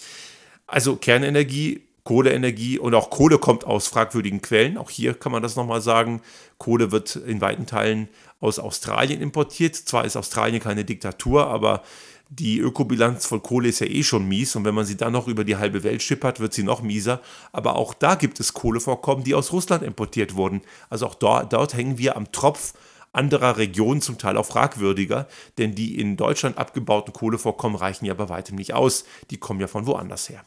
Also 0.66 0.96
Kernenergie 0.96 1.88
Kohleenergie 2.08 2.78
und 2.78 2.94
auch 2.94 3.10
Kohle 3.10 3.36
kommt 3.36 3.66
aus 3.66 3.86
fragwürdigen 3.86 4.40
Quellen. 4.40 4.78
Auch 4.78 4.88
hier 4.88 5.12
kann 5.12 5.30
man 5.30 5.42
das 5.42 5.56
nochmal 5.56 5.82
sagen. 5.82 6.22
Kohle 6.56 6.90
wird 6.90 7.16
in 7.16 7.42
weiten 7.42 7.66
Teilen 7.66 8.08
aus 8.40 8.58
Australien 8.58 9.20
importiert. 9.20 9.76
Zwar 9.76 10.06
ist 10.06 10.16
Australien 10.16 10.62
keine 10.62 10.86
Diktatur, 10.86 11.48
aber 11.48 11.82
die 12.30 12.58
Ökobilanz 12.58 13.26
von 13.26 13.42
Kohle 13.42 13.68
ist 13.68 13.80
ja 13.80 13.86
eh 13.86 14.02
schon 14.02 14.28
mies 14.28 14.54
und 14.54 14.64
wenn 14.64 14.74
man 14.74 14.84
sie 14.84 14.96
dann 14.96 15.12
noch 15.12 15.28
über 15.28 15.44
die 15.44 15.56
halbe 15.56 15.82
Welt 15.82 16.02
schippert, 16.02 16.40
wird 16.40 16.52
sie 16.52 16.62
noch 16.62 16.82
mieser. 16.82 17.20
Aber 17.52 17.76
auch 17.76 17.94
da 17.94 18.16
gibt 18.16 18.38
es 18.40 18.52
Kohlevorkommen, 18.52 19.24
die 19.24 19.34
aus 19.34 19.52
Russland 19.52 19.82
importiert 19.82 20.34
wurden. 20.34 20.60
Also 20.90 21.06
auch 21.06 21.14
dort, 21.14 21.52
dort 21.52 21.74
hängen 21.74 21.96
wir 21.96 22.16
am 22.16 22.30
Tropf 22.30 22.74
anderer 23.12 23.56
Regionen, 23.56 24.02
zum 24.02 24.18
Teil 24.18 24.36
auch 24.36 24.46
fragwürdiger, 24.46 25.26
denn 25.56 25.74
die 25.74 25.98
in 25.98 26.16
Deutschland 26.16 26.58
abgebauten 26.58 27.12
Kohlevorkommen 27.12 27.76
reichen 27.76 28.04
ja 28.04 28.14
bei 28.14 28.28
weitem 28.28 28.56
nicht 28.56 28.74
aus. 28.74 29.04
Die 29.30 29.38
kommen 29.38 29.60
ja 29.60 29.66
von 29.66 29.86
woanders 29.86 30.28
her. 30.28 30.42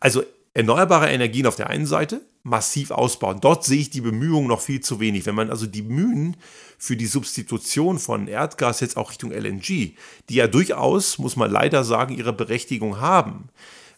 Also 0.00 0.22
erneuerbare 0.54 1.10
Energien 1.10 1.46
auf 1.46 1.56
der 1.56 1.68
einen 1.68 1.86
Seite, 1.86 2.24
massiv 2.44 2.90
ausbauen. 2.90 3.40
Dort 3.40 3.64
sehe 3.64 3.80
ich 3.80 3.90
die 3.90 4.00
Bemühungen 4.00 4.46
noch 4.46 4.60
viel 4.60 4.80
zu 4.80 5.00
wenig. 5.00 5.26
Wenn 5.26 5.34
man 5.34 5.50
also 5.50 5.66
die 5.66 5.82
Mühen 5.82 6.36
für 6.78 6.96
die 6.96 7.06
Substitution 7.06 7.98
von 7.98 8.28
Erdgas 8.28 8.80
jetzt 8.80 8.96
auch 8.96 9.10
Richtung 9.10 9.32
LNG, 9.32 9.96
die 10.28 10.34
ja 10.34 10.46
durchaus, 10.46 11.18
muss 11.18 11.36
man 11.36 11.50
leider 11.50 11.82
sagen, 11.82 12.16
ihre 12.16 12.32
Berechtigung 12.32 13.00
haben, 13.00 13.48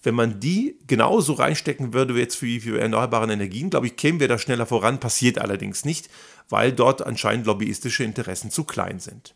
wenn 0.02 0.14
man 0.14 0.40
die 0.40 0.78
genauso 0.86 1.34
reinstecken 1.34 1.92
würde 1.92 2.14
wie 2.14 2.20
jetzt 2.20 2.36
für, 2.36 2.60
für 2.60 2.80
erneuerbare 2.80 3.30
Energien, 3.30 3.70
glaube 3.70 3.88
ich, 3.88 3.96
kämen 3.96 4.20
wir 4.20 4.28
da 4.28 4.38
schneller 4.38 4.66
voran. 4.66 5.00
Passiert 5.00 5.38
allerdings 5.38 5.84
nicht, 5.84 6.08
weil 6.48 6.72
dort 6.72 7.04
anscheinend 7.04 7.46
lobbyistische 7.46 8.04
Interessen 8.04 8.50
zu 8.50 8.64
klein 8.64 9.00
sind. 9.00 9.34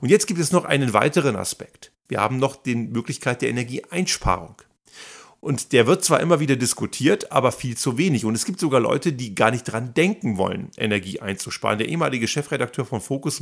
Und 0.00 0.08
jetzt 0.08 0.26
gibt 0.26 0.40
es 0.40 0.52
noch 0.52 0.64
einen 0.64 0.94
weiteren 0.94 1.36
Aspekt. 1.36 1.92
Wir 2.08 2.20
haben 2.20 2.38
noch 2.38 2.56
die 2.56 2.74
Möglichkeit 2.74 3.42
der 3.42 3.50
Energieeinsparung. 3.50 4.56
Und 5.40 5.72
der 5.72 5.86
wird 5.86 6.04
zwar 6.04 6.20
immer 6.20 6.38
wieder 6.38 6.56
diskutiert, 6.56 7.32
aber 7.32 7.50
viel 7.50 7.74
zu 7.74 7.96
wenig. 7.96 8.26
Und 8.26 8.34
es 8.34 8.44
gibt 8.44 8.60
sogar 8.60 8.78
Leute, 8.78 9.14
die 9.14 9.34
gar 9.34 9.50
nicht 9.50 9.64
dran 9.64 9.94
denken 9.94 10.36
wollen, 10.36 10.70
Energie 10.76 11.20
einzusparen. 11.20 11.78
Der 11.78 11.88
ehemalige 11.88 12.28
Chefredakteur 12.28 12.84
von 12.84 13.00
Focus, 13.00 13.40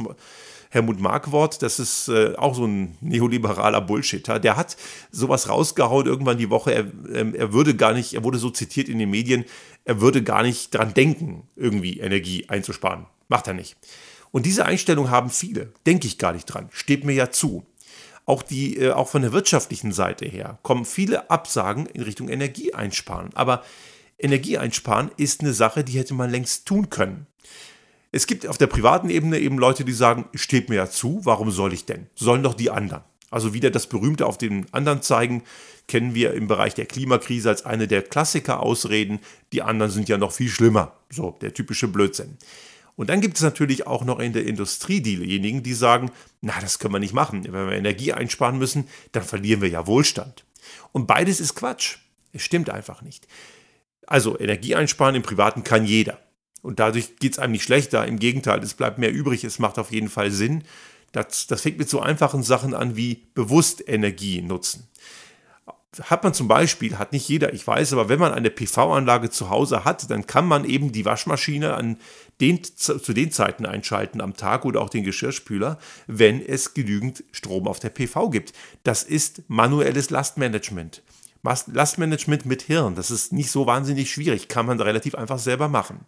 Helmut 0.71 1.01
Markwort, 1.01 1.61
das 1.61 1.81
ist 1.81 2.07
äh, 2.09 2.37
auch 2.37 2.55
so 2.55 2.67
ein 2.67 2.97
neoliberaler 3.01 3.81
Bullshitter, 3.81 4.39
der 4.39 4.57
hat 4.57 4.77
sowas 5.11 5.49
rausgehauen 5.49 6.07
irgendwann 6.07 6.39
die 6.39 6.51
Woche. 6.51 6.73
Er, 6.73 6.87
ähm, 7.13 7.35
er 7.35 7.53
würde 7.53 7.75
gar 7.75 7.95
nicht, 7.95 8.15
er 8.15 8.23
wurde 8.23 8.39
so 8.39 8.51
zitiert 8.51 8.89
in 8.89 9.01
den 9.01 9.11
Medien, 9.11 9.45
er 9.85 10.01
würde 10.01 10.23
gar 10.23 10.45
nicht 10.45 10.73
dran 10.73 10.95
denken, 10.95 11.49
irgendwie 11.57 11.99
Energie 11.99 12.49
einzusparen. 12.49 13.07
Macht 13.27 13.49
er 13.49 13.55
nicht. 13.55 13.77
Und 14.31 14.47
diese 14.47 14.67
Einstellung 14.67 15.11
haben 15.11 15.31
viele. 15.31 15.73
Denke 15.85 16.07
ich 16.07 16.19
gar 16.19 16.33
nicht 16.33 16.45
dran. 16.45 16.69
Steht 16.71 17.05
mir 17.05 17.15
ja 17.15 17.31
zu 17.31 17.67
auch, 18.29 18.43
die, 18.43 18.77
äh, 18.77 18.91
auch 18.91 19.09
von 19.09 19.23
der 19.23 19.33
wirtschaftlichen 19.33 19.93
Seite 19.93 20.27
her 20.27 20.59
kommen 20.63 20.85
viele 20.85 21.31
Absagen 21.31 21.87
in 21.87 22.03
Richtung 22.03 22.29
Energieeinsparen. 22.29 23.31
Aber 23.35 23.65
Energieeinsparen 24.19 25.11
ist 25.17 25.41
eine 25.41 25.53
Sache, 25.53 25.83
die 25.83 25.99
hätte 25.99 26.15
man 26.15 26.31
längst 26.31 26.67
tun 26.67 26.91
können. 26.91 27.27
Es 28.13 28.27
gibt 28.27 28.47
auf 28.47 28.59
der 28.59 28.67
privaten 28.67 29.11
Ebene 29.11 29.39
eben 29.39 29.59
Leute, 29.59 29.85
die 29.85 29.93
sagen, 29.93 30.27
steht 30.35 30.69
mir 30.69 30.77
ja 30.77 30.91
zu, 30.91 31.21
warum 31.25 31.51
soll 31.51 31.73
ich 31.73 31.87
denn? 31.87 32.07
Sollen 32.15 32.43
doch 32.43 32.55
die 32.55 32.71
anderen. 32.71 33.03
Also 33.31 33.53
wieder 33.53 33.71
das 33.71 33.87
Berühmte 33.87 34.27
auf 34.27 34.39
den 34.39 34.67
anderen 34.73 35.03
zeigen, 35.03 35.43
kennen 35.87 36.15
wir 36.15 36.33
im 36.33 36.49
Bereich 36.49 36.75
der 36.75 36.87
Klimakrise 36.87 37.51
als 37.51 37.65
eine 37.65 37.87
der 37.87 38.03
Klassiker 38.03 38.61
ausreden, 38.61 39.21
die 39.53 39.63
anderen 39.63 39.91
sind 39.91 40.09
ja 40.09 40.17
noch 40.17 40.33
viel 40.33 40.49
schlimmer. 40.49 40.93
So, 41.11 41.37
der 41.41 41.53
typische 41.53 41.89
Blödsinn. 41.89 42.39
Und 42.99 43.11
dann 43.11 43.21
gibt 43.21 43.37
es 43.37 43.45
natürlich 43.45 43.87
auch 43.87 44.05
noch 44.05 44.19
in 44.19 44.33
der 44.33 44.45
Industrie 44.45 45.01
diejenigen, 45.01 45.63
die 45.63 45.73
sagen, 45.73 46.11
na, 46.41 46.55
das 46.61 46.81
können 46.81 46.95
wir 46.95 46.99
nicht 46.99 47.15
machen. 47.15 47.45
Wenn 47.45 47.69
wir 47.69 47.77
Energie 47.77 48.13
einsparen 48.13 48.59
müssen, 48.59 48.89
dann 49.13 49.23
verlieren 49.23 49.61
wir 49.61 49.69
ja 49.69 49.87
Wohlstand. 49.87 50.45
Und 50.91 51.07
beides 51.07 51.39
ist 51.39 51.55
Quatsch. 51.55 51.99
Es 52.33 52.43
stimmt 52.43 52.71
einfach 52.71 53.01
nicht. 53.03 53.29
Also 54.05 54.37
Energie 54.37 54.75
einsparen 54.75 55.15
im 55.15 55.23
Privaten 55.23 55.63
kann 55.63 55.87
jeder. 55.87 56.19
Und 56.61 56.81
dadurch 56.81 57.19
geht 57.19 57.35
es 57.35 57.39
einem 57.39 57.53
nicht 57.53 57.63
schlechter. 57.63 58.05
Im 58.05 58.19
Gegenteil, 58.19 58.61
es 58.65 58.75
bleibt 58.75 58.99
mehr 58.99 59.13
übrig. 59.13 59.45
Es 59.45 59.61
macht 59.61 59.79
auf 59.79 59.93
jeden 59.93 60.09
Fall 60.09 60.33
Sinn. 60.33 60.65
Das, 61.13 61.47
das 61.47 61.61
fängt 61.61 61.79
mit 61.79 61.89
so 61.89 62.01
einfachen 62.01 62.43
Sachen 62.43 62.75
an 62.75 62.97
wie 62.97 63.29
bewusst 63.33 63.81
Energie 63.87 64.43
nutzen 64.43 64.89
hat 66.03 66.23
man 66.23 66.35
zum 66.35 66.49
Beispiel, 66.49 66.99
hat 66.99 67.13
nicht 67.13 67.29
jeder, 67.29 67.53
ich 67.55 67.67
weiß, 67.67 67.95
aber 67.95 68.09
wenn 68.09 68.19
man 68.19 68.33
eine 68.33 68.51
PV-Anlage 68.51 69.31
zu 69.31 69.49
Hause 69.49 69.85
hat, 69.85 70.11
dann 70.11 70.27
kann 70.27 70.47
man 70.47 70.65
eben 70.65 70.93
die 70.93 71.05
Waschmaschine 71.05 71.75
an 71.75 71.97
den, 72.41 72.63
zu 72.63 72.99
den 72.99 73.33
Zeiten 73.33 73.67
einschalten 73.67 74.21
am 74.21 74.37
Tag 74.37 74.65
oder 74.65 74.83
auch 74.83 74.91
den 74.91 75.05
Geschirrspüler, 75.05 75.79
wenn 76.07 76.45
es 76.45 76.75
genügend 76.75 77.25
Strom 77.33 77.67
auf 77.67 77.81
der 77.81 77.89
PV 77.89 78.31
gibt. 78.31 78.53
Das 78.85 79.03
ist 79.03 79.43
manuelles 79.49 80.11
Lastmanagement. 80.11 81.03
Lastmanagement 81.43 82.45
mit 82.45 82.63
Hirn, 82.63 82.95
das 82.95 83.11
ist 83.11 83.33
nicht 83.33 83.51
so 83.51 83.67
wahnsinnig 83.67 84.13
schwierig, 84.13 84.49
kann 84.49 84.67
man 84.67 84.81
relativ 84.81 85.15
einfach 85.15 85.39
selber 85.39 85.69
machen. 85.69 86.01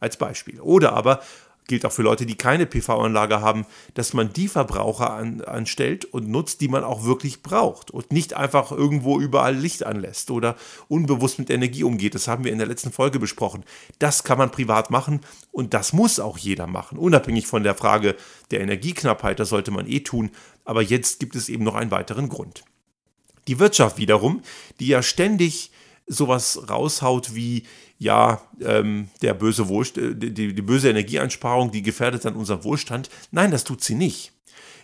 Als 0.00 0.16
Beispiel. 0.16 0.60
Oder 0.60 0.94
aber 0.94 1.20
gilt 1.70 1.86
auch 1.86 1.92
für 1.92 2.02
Leute, 2.02 2.26
die 2.26 2.34
keine 2.34 2.66
PV-Anlage 2.66 3.40
haben, 3.40 3.64
dass 3.94 4.12
man 4.12 4.32
die 4.32 4.48
Verbraucher 4.48 5.12
an, 5.12 5.40
anstellt 5.40 6.04
und 6.04 6.28
nutzt, 6.28 6.60
die 6.60 6.68
man 6.68 6.82
auch 6.82 7.04
wirklich 7.04 7.42
braucht 7.42 7.92
und 7.92 8.12
nicht 8.12 8.34
einfach 8.34 8.72
irgendwo 8.72 9.20
überall 9.20 9.54
Licht 9.54 9.86
anlässt 9.86 10.32
oder 10.32 10.56
unbewusst 10.88 11.38
mit 11.38 11.48
Energie 11.48 11.84
umgeht. 11.84 12.16
Das 12.16 12.26
haben 12.26 12.42
wir 12.44 12.50
in 12.50 12.58
der 12.58 12.66
letzten 12.66 12.90
Folge 12.90 13.20
besprochen. 13.20 13.64
Das 14.00 14.24
kann 14.24 14.36
man 14.36 14.50
privat 14.50 14.90
machen 14.90 15.20
und 15.52 15.72
das 15.72 15.92
muss 15.92 16.18
auch 16.18 16.36
jeder 16.36 16.66
machen, 16.66 16.98
unabhängig 16.98 17.46
von 17.46 17.62
der 17.62 17.76
Frage 17.76 18.16
der 18.50 18.60
Energieknappheit. 18.60 19.38
Das 19.38 19.48
sollte 19.48 19.70
man 19.70 19.86
eh 19.86 20.00
tun. 20.00 20.32
Aber 20.64 20.82
jetzt 20.82 21.20
gibt 21.20 21.36
es 21.36 21.48
eben 21.48 21.62
noch 21.62 21.76
einen 21.76 21.92
weiteren 21.92 22.28
Grund. 22.28 22.64
Die 23.46 23.60
Wirtschaft 23.60 23.96
wiederum, 23.96 24.42
die 24.80 24.88
ja 24.88 25.02
ständig 25.02 25.70
sowas 26.10 26.68
raushaut 26.68 27.34
wie, 27.34 27.62
ja, 27.98 28.40
ähm, 28.60 29.08
der 29.22 29.34
böse 29.34 29.68
Wohlst 29.68 29.96
äh, 29.96 30.14
die, 30.14 30.54
die 30.54 30.62
böse 30.62 30.90
Energieeinsparung, 30.90 31.70
die 31.70 31.82
gefährdet 31.82 32.24
dann 32.24 32.34
unseren 32.34 32.64
Wohlstand. 32.64 33.08
Nein, 33.30 33.50
das 33.50 33.64
tut 33.64 33.82
sie 33.82 33.94
nicht. 33.94 34.32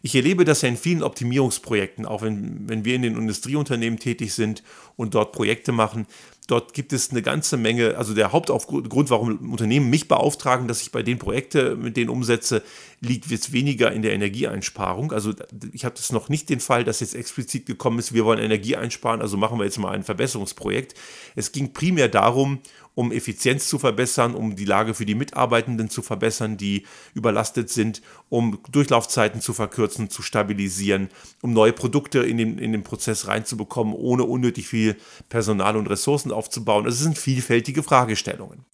Ich 0.03 0.15
erlebe 0.15 0.45
das 0.45 0.63
ja 0.63 0.69
in 0.69 0.77
vielen 0.77 1.03
Optimierungsprojekten, 1.03 2.07
auch 2.07 2.23
wenn, 2.23 2.69
wenn 2.69 2.85
wir 2.85 2.95
in 2.95 3.03
den 3.03 3.17
Industrieunternehmen 3.17 3.99
tätig 3.99 4.35
sind 4.35 4.63
und 4.97 5.15
dort 5.15 5.33
Projekte 5.33 5.73
machen, 5.73 6.07
Dort 6.47 6.75
gibt 6.75 6.93
es 6.93 7.11
eine 7.11 7.23
ganze 7.23 7.57
Menge, 7.57 7.97
also 7.97 8.15
der 8.15 8.31
Hauptgrund, 8.31 9.11
warum 9.11 9.51
Unternehmen 9.51 9.91
mich 9.91 10.07
beauftragen, 10.07 10.69
dass 10.69 10.81
ich 10.81 10.93
bei 10.93 11.03
den 11.03 11.19
Projekten 11.19 11.81
mit 11.81 11.97
denen 11.97 12.09
umsetze, 12.09 12.63
liegt 13.01 13.27
jetzt 13.33 13.53
weniger 13.53 13.91
in 13.91 14.03
der 14.03 14.13
Energieeinsparung. 14.13 15.11
Also 15.11 15.33
ich 15.73 15.85
habe 15.85 15.97
das 15.97 16.13
noch 16.13 16.29
nicht 16.29 16.49
den 16.49 16.61
Fall, 16.61 16.85
dass 16.85 17.01
jetzt 17.01 17.17
explizit 17.17 17.67
gekommen 17.67 17.99
ist, 17.99 18.15
wir 18.15 18.25
wollen 18.25 18.39
Energie 18.39 18.77
einsparen, 18.77 19.23
also 19.23 19.37
machen 19.37 19.59
wir 19.59 19.65
jetzt 19.65 19.79
mal 19.79 19.91
ein 19.91 20.05
Verbesserungsprojekt. 20.05 20.95
Es 21.35 21.51
ging 21.51 21.73
primär 21.73 22.09
darum, 22.09 22.61
um 22.97 23.13
Effizienz 23.13 23.69
zu 23.69 23.79
verbessern, 23.79 24.35
um 24.35 24.57
die 24.57 24.65
Lage 24.65 24.95
für 24.95 25.05
die 25.05 25.15
Mitarbeitenden 25.15 25.91
zu 25.91 26.01
verbessern, 26.01 26.57
die 26.57 26.87
überlastet 27.13 27.69
sind, 27.69 28.01
um 28.31 28.59
Durchlaufzeiten 28.73 29.43
zu 29.43 29.53
verkürzen, 29.53 30.09
zu 30.09 30.23
stabilisieren, 30.23 31.11
um 31.43 31.53
neue 31.53 31.75
Produkte 31.75 32.21
in 32.21 32.39
den, 32.39 32.59
in 32.59 32.73
den 32.73 32.83
Prozess 32.83 33.29
reinzubekommen, 33.29 33.93
ohne 33.93 34.25
unnötig 34.25 34.67
viel 34.67 34.97
Personal 35.29 35.77
und 35.77 35.89
Ressourcen 35.89 36.33
aufzubauen. 36.33 36.87
Das 36.87 36.99
sind 36.99 37.19
vielfältige 37.19 37.83
Fragestellungen. 37.83 38.65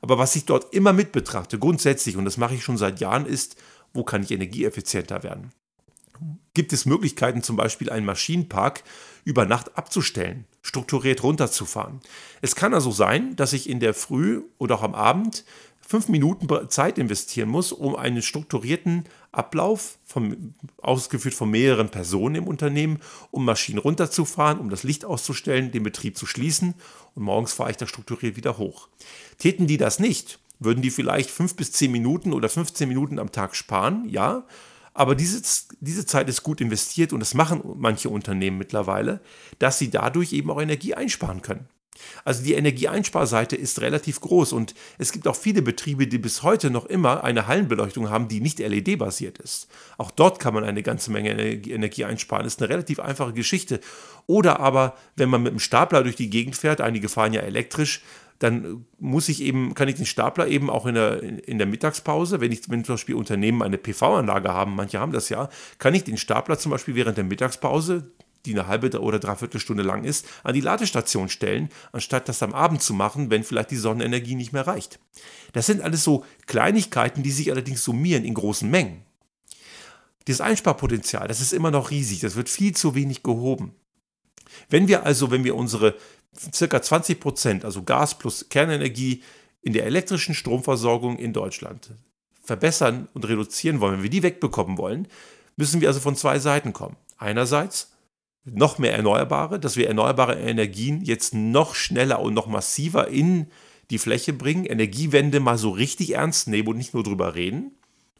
Aber 0.00 0.18
was 0.18 0.34
ich 0.34 0.44
dort 0.44 0.74
immer 0.74 0.92
mit 0.92 1.12
betrachte, 1.12 1.56
grundsätzlich, 1.60 2.16
und 2.16 2.24
das 2.24 2.36
mache 2.36 2.56
ich 2.56 2.64
schon 2.64 2.78
seit 2.78 2.98
Jahren, 2.98 3.26
ist, 3.26 3.56
wo 3.94 4.02
kann 4.02 4.24
ich 4.24 4.32
energieeffizienter 4.32 5.22
werden? 5.22 5.52
Gibt 6.54 6.72
es 6.72 6.86
Möglichkeiten, 6.86 7.42
zum 7.42 7.56
Beispiel 7.56 7.90
einen 7.90 8.06
Maschinenpark 8.06 8.82
über 9.24 9.44
Nacht 9.44 9.76
abzustellen, 9.76 10.46
strukturiert 10.62 11.22
runterzufahren. 11.22 12.00
Es 12.40 12.54
kann 12.56 12.74
also 12.74 12.90
sein, 12.90 13.36
dass 13.36 13.52
ich 13.52 13.68
in 13.68 13.80
der 13.80 13.94
Früh 13.94 14.42
oder 14.58 14.76
auch 14.76 14.82
am 14.82 14.94
Abend 14.94 15.44
fünf 15.88 16.08
Minuten 16.08 16.46
Zeit 16.68 16.98
investieren 16.98 17.48
muss, 17.48 17.72
um 17.72 17.96
einen 17.96 18.20
strukturierten 18.20 19.04
Ablauf, 19.32 19.96
vom, 20.04 20.52
ausgeführt 20.82 21.34
von 21.34 21.50
mehreren 21.50 21.88
Personen 21.88 22.34
im 22.34 22.46
Unternehmen, 22.46 23.00
um 23.30 23.46
Maschinen 23.46 23.78
runterzufahren, 23.78 24.58
um 24.58 24.68
das 24.68 24.82
Licht 24.82 25.06
auszustellen, 25.06 25.70
den 25.70 25.82
Betrieb 25.82 26.18
zu 26.18 26.26
schließen 26.26 26.74
und 27.14 27.22
morgens 27.22 27.54
fahre 27.54 27.70
ich 27.70 27.78
das 27.78 27.88
strukturiert 27.88 28.36
wieder 28.36 28.58
hoch. 28.58 28.88
Täten 29.38 29.66
die 29.66 29.78
das 29.78 29.98
nicht, 29.98 30.40
würden 30.58 30.82
die 30.82 30.90
vielleicht 30.90 31.30
fünf 31.30 31.56
bis 31.56 31.72
zehn 31.72 31.90
Minuten 31.90 32.34
oder 32.34 32.50
15 32.50 32.86
Minuten 32.86 33.18
am 33.18 33.32
Tag 33.32 33.56
sparen, 33.56 34.06
ja, 34.10 34.44
aber 34.98 35.14
diese, 35.14 35.40
diese 35.78 36.06
Zeit 36.06 36.28
ist 36.28 36.42
gut 36.42 36.60
investiert 36.60 37.12
und 37.12 37.20
das 37.20 37.32
machen 37.32 37.62
manche 37.76 38.08
Unternehmen 38.08 38.58
mittlerweile, 38.58 39.20
dass 39.60 39.78
sie 39.78 39.90
dadurch 39.90 40.32
eben 40.32 40.50
auch 40.50 40.60
Energie 40.60 40.94
einsparen 40.94 41.40
können. 41.40 41.68
Also 42.24 42.42
die 42.42 42.54
Energieeinsparseite 42.54 43.54
ist 43.54 43.80
relativ 43.80 44.20
groß 44.20 44.52
und 44.52 44.74
es 44.98 45.12
gibt 45.12 45.28
auch 45.28 45.36
viele 45.36 45.62
Betriebe, 45.62 46.08
die 46.08 46.18
bis 46.18 46.42
heute 46.42 46.70
noch 46.70 46.84
immer 46.86 47.22
eine 47.22 47.46
Hallenbeleuchtung 47.46 48.10
haben, 48.10 48.26
die 48.26 48.40
nicht 48.40 48.58
LED-basiert 48.58 49.38
ist. 49.38 49.68
Auch 49.98 50.10
dort 50.10 50.40
kann 50.40 50.54
man 50.54 50.64
eine 50.64 50.82
ganze 50.82 51.12
Menge 51.12 51.30
Energie 51.30 52.04
einsparen. 52.04 52.42
Das 52.42 52.54
ist 52.54 52.62
eine 52.62 52.68
relativ 52.68 52.98
einfache 52.98 53.32
Geschichte. 53.32 53.80
Oder 54.26 54.58
aber, 54.58 54.96
wenn 55.14 55.28
man 55.28 55.42
mit 55.44 55.50
einem 55.50 55.60
Stapler 55.60 56.02
durch 56.02 56.16
die 56.16 56.30
Gegend 56.30 56.56
fährt, 56.56 56.80
einige 56.80 57.08
fahren 57.08 57.32
ja 57.32 57.42
elektrisch, 57.42 58.02
dann 58.38 58.86
muss 58.98 59.28
ich 59.28 59.42
eben, 59.42 59.74
kann 59.74 59.88
ich 59.88 59.96
den 59.96 60.06
Stapler 60.06 60.46
eben 60.48 60.70
auch 60.70 60.86
in 60.86 60.94
der, 60.94 61.22
in 61.22 61.58
der 61.58 61.66
Mittagspause, 61.66 62.40
wenn 62.40 62.52
ich 62.52 62.70
wenn 62.70 62.84
zum 62.84 62.94
Beispiel 62.94 63.16
Unternehmen 63.16 63.62
eine 63.62 63.78
PV-Anlage 63.78 64.52
haben, 64.52 64.76
manche 64.76 65.00
haben 65.00 65.12
das 65.12 65.28
ja, 65.28 65.48
kann 65.78 65.94
ich 65.94 66.04
den 66.04 66.16
Stapler 66.16 66.58
zum 66.58 66.70
Beispiel 66.70 66.94
während 66.94 67.16
der 67.16 67.24
Mittagspause, 67.24 68.12
die 68.46 68.52
eine 68.52 68.68
halbe 68.68 69.00
oder 69.00 69.18
dreiviertel 69.18 69.60
Stunde 69.60 69.82
lang 69.82 70.04
ist, 70.04 70.26
an 70.44 70.54
die 70.54 70.60
Ladestation 70.60 71.28
stellen, 71.28 71.68
anstatt 71.92 72.28
das 72.28 72.42
am 72.42 72.54
Abend 72.54 72.82
zu 72.82 72.94
machen, 72.94 73.30
wenn 73.30 73.42
vielleicht 73.42 73.72
die 73.72 73.76
Sonnenenergie 73.76 74.36
nicht 74.36 74.52
mehr 74.52 74.66
reicht. 74.66 75.00
Das 75.52 75.66
sind 75.66 75.82
alles 75.82 76.04
so 76.04 76.24
Kleinigkeiten, 76.46 77.22
die 77.22 77.32
sich 77.32 77.50
allerdings 77.50 77.82
summieren 77.82 78.24
in 78.24 78.34
großen 78.34 78.70
Mengen. 78.70 79.02
Das 80.26 80.40
Einsparpotenzial, 80.40 81.26
das 81.26 81.40
ist 81.40 81.52
immer 81.52 81.70
noch 81.70 81.90
riesig, 81.90 82.20
das 82.20 82.36
wird 82.36 82.48
viel 82.48 82.74
zu 82.74 82.94
wenig 82.94 83.22
gehoben. 83.22 83.74
Wenn 84.68 84.88
wir 84.88 85.04
also, 85.04 85.30
wenn 85.30 85.44
wir 85.44 85.56
unsere 85.56 85.94
circa 86.52 86.80
20 86.82 87.20
Prozent, 87.20 87.64
also 87.64 87.82
Gas 87.82 88.18
plus 88.18 88.48
Kernenergie, 88.48 89.22
in 89.62 89.72
der 89.72 89.86
elektrischen 89.86 90.34
Stromversorgung 90.34 91.18
in 91.18 91.32
Deutschland 91.32 91.90
verbessern 92.42 93.08
und 93.12 93.28
reduzieren 93.28 93.80
wollen, 93.80 93.96
wenn 93.96 94.02
wir 94.02 94.10
die 94.10 94.22
wegbekommen 94.22 94.78
wollen, 94.78 95.06
müssen 95.56 95.80
wir 95.80 95.88
also 95.88 96.00
von 96.00 96.16
zwei 96.16 96.38
Seiten 96.38 96.72
kommen. 96.72 96.96
Einerseits 97.18 97.92
noch 98.44 98.78
mehr 98.78 98.94
Erneuerbare, 98.94 99.60
dass 99.60 99.76
wir 99.76 99.88
erneuerbare 99.88 100.38
Energien 100.38 101.02
jetzt 101.02 101.34
noch 101.34 101.74
schneller 101.74 102.20
und 102.20 102.32
noch 102.32 102.46
massiver 102.46 103.08
in 103.08 103.48
die 103.90 103.98
Fläche 103.98 104.32
bringen, 104.32 104.64
Energiewende 104.64 105.40
mal 105.40 105.58
so 105.58 105.70
richtig 105.70 106.14
ernst 106.14 106.48
nehmen 106.48 106.68
und 106.68 106.78
nicht 106.78 106.94
nur 106.94 107.02
drüber 107.02 107.34
reden 107.34 107.72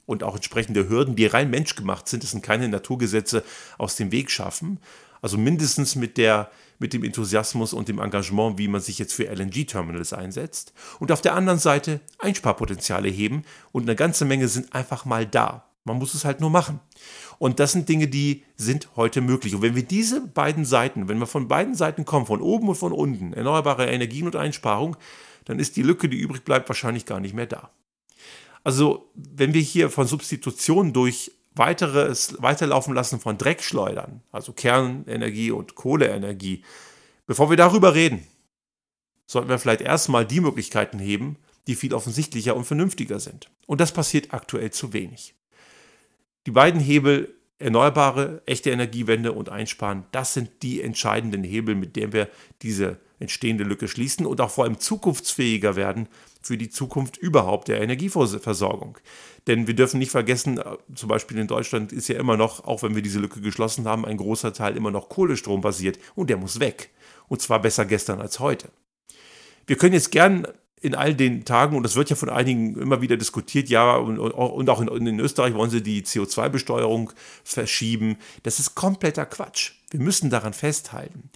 und 0.07 0.23
auch 0.23 0.37
entsprechende 0.37 0.89
Hürden, 0.89 1.17
die 1.17 1.27
rein 1.27 1.51
menschgemacht 1.51 2.09
sind, 2.09 2.23
das 2.23 2.33
sind 2.33 2.43
keine 2.43 2.69
Naturgesetze, 2.69 3.45
aus 3.77 3.97
dem 3.97 4.13
Weg 4.13 4.31
schaffen. 4.31 4.81
Also 5.21 5.37
mindestens 5.37 5.97
mit 5.97 6.17
der 6.17 6.51
mit 6.79 6.93
dem 6.93 7.05
Enthusiasmus 7.05 7.73
und 7.73 7.89
dem 7.89 7.99
Engagement, 7.99 8.59
wie 8.59 8.69
man 8.69 8.81
sich 8.81 8.99
jetzt 8.99 9.13
für 9.13 9.25
LNG-Terminals 9.25 10.13
einsetzt. 10.13 10.73
Und 10.99 11.13
auf 11.13 11.21
der 11.21 11.35
anderen 11.35 11.59
Seite 11.59 12.01
Einsparpotenziale 12.19 13.09
heben 13.09 13.45
und 13.73 13.83
eine 13.83 13.97
ganze 13.97 14.25
Menge 14.25 14.49
sind 14.49 14.75
einfach 14.75 15.05
mal 15.05 15.27
da. 15.27 15.65
Man 15.85 15.99
muss 15.99 16.15
es 16.15 16.25
halt 16.25 16.41
nur 16.41 16.51
machen. 16.51 16.81
Und 17.39 17.61
das 17.61 17.73
sind 17.73 17.89
Dinge, 17.89 18.09
die 18.09 18.45
sind 18.57 18.89
heute 18.97 19.21
möglich. 19.21 19.55
Und 19.55 19.63
wenn 19.63 19.75
wir 19.75 19.85
diese 19.85 20.21
beiden 20.21 20.65
Seiten, 20.65 21.09
wenn 21.09 21.19
wir 21.19 21.27
von 21.27 21.49
beiden 21.49 21.75
Seiten 21.75 22.05
kommen, 22.05 22.27
von 22.27 22.43
oben 22.43 22.69
und 22.69 22.75
von 22.75 22.93
unten, 22.93 23.33
erneuerbare 23.33 23.87
Energien 23.87 24.27
und 24.27 24.37
Einsparung, 24.37 24.97
dann 25.45 25.59
ist 25.59 25.77
die 25.77 25.83
Lücke, 25.83 26.09
die 26.09 26.19
übrig 26.19 26.45
bleibt, 26.45 26.69
wahrscheinlich 26.69 27.07
gar 27.07 27.21
nicht 27.21 27.35
mehr 27.35 27.47
da. 27.47 27.71
Also, 28.65 29.11
wenn 29.15 29.55
wir 29.55 29.63
hier 29.63 29.89
von 29.89 30.07
Substitution 30.07 30.93
durch 30.93 31.33
weiteres 31.59 32.41
Weiterlaufen 32.41 32.95
lassen 32.95 33.21
von 33.21 33.39
Dreckschleudern, 33.39 34.23
also 34.33 34.53
Kernenergie 34.53 35.51
und 35.51 35.75
Kohleenergie, 35.75 36.65
bevor 37.27 37.51
wir 37.51 37.57
darüber 37.57 37.95
reden, 37.95 38.27
sollten 39.27 39.49
wir 39.49 39.59
vielleicht 39.59 39.83
erstmal 39.83 40.25
die 40.25 40.41
Möglichkeiten 40.41 40.99
heben, 40.99 41.37
die 41.67 41.75
viel 41.75 41.93
offensichtlicher 41.93 42.57
und 42.57 42.65
vernünftiger 42.65 43.21
sind. 43.21 43.51
Und 43.67 43.81
das 43.81 43.93
passiert 43.93 44.33
aktuell 44.33 44.71
zu 44.71 44.93
wenig. 44.93 45.35
Die 46.47 46.51
beiden 46.51 46.81
Hebel 46.81 47.35
erneuerbare, 47.59 48.41
echte 48.47 48.71
Energiewende 48.71 49.33
und 49.33 49.51
Einsparen, 49.51 50.05
das 50.13 50.33
sind 50.33 50.63
die 50.63 50.81
entscheidenden 50.81 51.45
Hebel, 51.45 51.75
mit 51.75 51.97
denen 51.97 52.13
wir 52.13 52.29
diese 52.63 52.99
entstehende 53.19 53.65
Lücke 53.65 53.89
schließen 53.89 54.25
und 54.25 54.41
auch 54.41 54.51
vor 54.51 54.65
allem 54.65 54.79
zukunftsfähiger 54.79 55.77
werden 55.77 56.09
für 56.49 56.59
die 56.59 56.71
Zukunft 56.71 57.19
überhaupt 57.19 57.69
der 57.69 57.81
Energieversorgung. 57.81 58.99
Denn 59.47 59.67
wir 59.67 59.75
dürfen 59.75 59.99
nicht 59.99 60.11
vergessen, 60.11 60.59
äh, 60.59 60.65
zum 60.95 61.09
Beispiel 61.09 61.39
in 61.39 61.47
Deutschland 61.47 61.93
ist 61.93 62.09
ja 62.09 62.19
immer 62.19 62.37
noch, 62.37 62.65
auch 62.65 62.83
wenn 62.83 62.95
wir 62.95 63.03
diese 63.03 63.21
Lücke 63.21 63.41
geschlossen 63.41 63.87
haben, 63.87 64.07
ein 64.07 64.17
großer 64.17 64.53
Teil 64.55 64.77
immer 64.77 64.91
noch 64.91 65.11
Kohlestrom 65.11 65.61
basiert 65.61 65.99
und 66.15 66.31
der 66.31 66.39
muss 66.39 66.59
weg. 66.59 66.91
Und 67.29 67.43
zwar 67.43 67.61
besser 67.61 67.85
gestern 67.85 68.21
als 68.21 68.41
heute. 68.41 68.71
Wir 69.67 69.77
können 69.77 69.93
jetzt 69.93 70.11
gern 70.11 70.49
in 70.81 70.95
all 70.95 71.15
den 71.15 71.45
Tagen, 71.45 71.77
und 71.77 71.83
das 71.83 71.97
wird 71.97 72.09
ja 72.09 72.17
von 72.17 72.31
einigen 72.31 72.81
immer 72.81 73.03
wieder 73.03 73.19
diskutiert, 73.19 73.69
ja, 73.69 73.97
und, 73.97 74.19
und 74.19 74.71
auch 74.71 74.81
in, 74.81 75.07
in, 75.07 75.21
Österreich 75.21 75.53
wollen 75.55 75.71
sie 75.71 75.83
die 75.83 76.03
CO2-Besteuerung 76.03 77.13
verschieben. 77.45 78.17
Das 78.45 78.59
ist 78.59 78.75
kompletter 78.75 79.27
Quatsch. 79.27 79.73
Wir 79.91 80.01
müssen 80.01 80.31
daran 80.31 80.55
festhalten. 80.55 81.31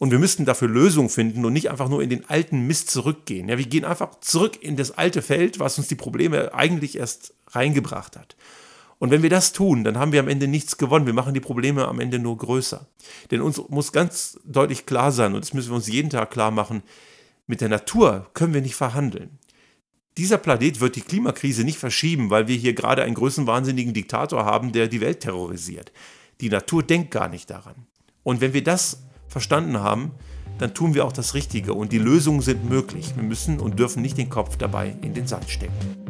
Und 0.00 0.10
wir 0.10 0.18
müssten 0.18 0.46
dafür 0.46 0.68
Lösungen 0.68 1.10
finden 1.10 1.44
und 1.44 1.52
nicht 1.52 1.70
einfach 1.70 1.90
nur 1.90 2.02
in 2.02 2.08
den 2.08 2.26
alten 2.26 2.66
Mist 2.66 2.90
zurückgehen. 2.90 3.50
Ja, 3.50 3.58
wir 3.58 3.66
gehen 3.66 3.84
einfach 3.84 4.18
zurück 4.20 4.56
in 4.62 4.76
das 4.76 4.92
alte 4.92 5.20
Feld, 5.20 5.60
was 5.60 5.76
uns 5.76 5.88
die 5.88 5.94
Probleme 5.94 6.54
eigentlich 6.54 6.96
erst 6.96 7.34
reingebracht 7.48 8.16
hat. 8.16 8.34
Und 8.98 9.10
wenn 9.10 9.22
wir 9.22 9.28
das 9.28 9.52
tun, 9.52 9.84
dann 9.84 9.98
haben 9.98 10.12
wir 10.12 10.20
am 10.20 10.28
Ende 10.28 10.48
nichts 10.48 10.78
gewonnen. 10.78 11.04
Wir 11.04 11.12
machen 11.12 11.34
die 11.34 11.40
Probleme 11.40 11.86
am 11.86 12.00
Ende 12.00 12.18
nur 12.18 12.38
größer. 12.38 12.86
Denn 13.30 13.42
uns 13.42 13.60
muss 13.68 13.92
ganz 13.92 14.40
deutlich 14.46 14.86
klar 14.86 15.12
sein, 15.12 15.34
und 15.34 15.44
das 15.44 15.52
müssen 15.52 15.68
wir 15.68 15.76
uns 15.76 15.88
jeden 15.88 16.08
Tag 16.08 16.30
klar 16.30 16.50
machen, 16.50 16.82
mit 17.46 17.60
der 17.60 17.68
Natur 17.68 18.30
können 18.32 18.54
wir 18.54 18.62
nicht 18.62 18.76
verhandeln. 18.76 19.38
Dieser 20.16 20.38
Planet 20.38 20.80
wird 20.80 20.96
die 20.96 21.02
Klimakrise 21.02 21.62
nicht 21.62 21.78
verschieben, 21.78 22.30
weil 22.30 22.48
wir 22.48 22.56
hier 22.56 22.72
gerade 22.72 23.02
einen 23.02 23.14
größenwahnsinnigen 23.16 23.92
Diktator 23.92 24.46
haben, 24.46 24.72
der 24.72 24.88
die 24.88 25.02
Welt 25.02 25.20
terrorisiert. 25.20 25.92
Die 26.40 26.48
Natur 26.48 26.82
denkt 26.82 27.10
gar 27.10 27.28
nicht 27.28 27.50
daran. 27.50 27.86
Und 28.22 28.40
wenn 28.40 28.54
wir 28.54 28.64
das 28.64 29.02
verstanden 29.30 29.78
haben, 29.78 30.10
dann 30.58 30.74
tun 30.74 30.92
wir 30.92 31.06
auch 31.06 31.12
das 31.12 31.32
Richtige 31.32 31.72
und 31.72 31.92
die 31.92 31.98
Lösungen 31.98 32.42
sind 32.42 32.68
möglich. 32.68 33.14
Wir 33.16 33.22
müssen 33.22 33.58
und 33.60 33.78
dürfen 33.78 34.02
nicht 34.02 34.18
den 34.18 34.28
Kopf 34.28 34.56
dabei 34.58 34.94
in 35.00 35.14
den 35.14 35.26
Sand 35.26 35.48
stecken. 35.48 36.09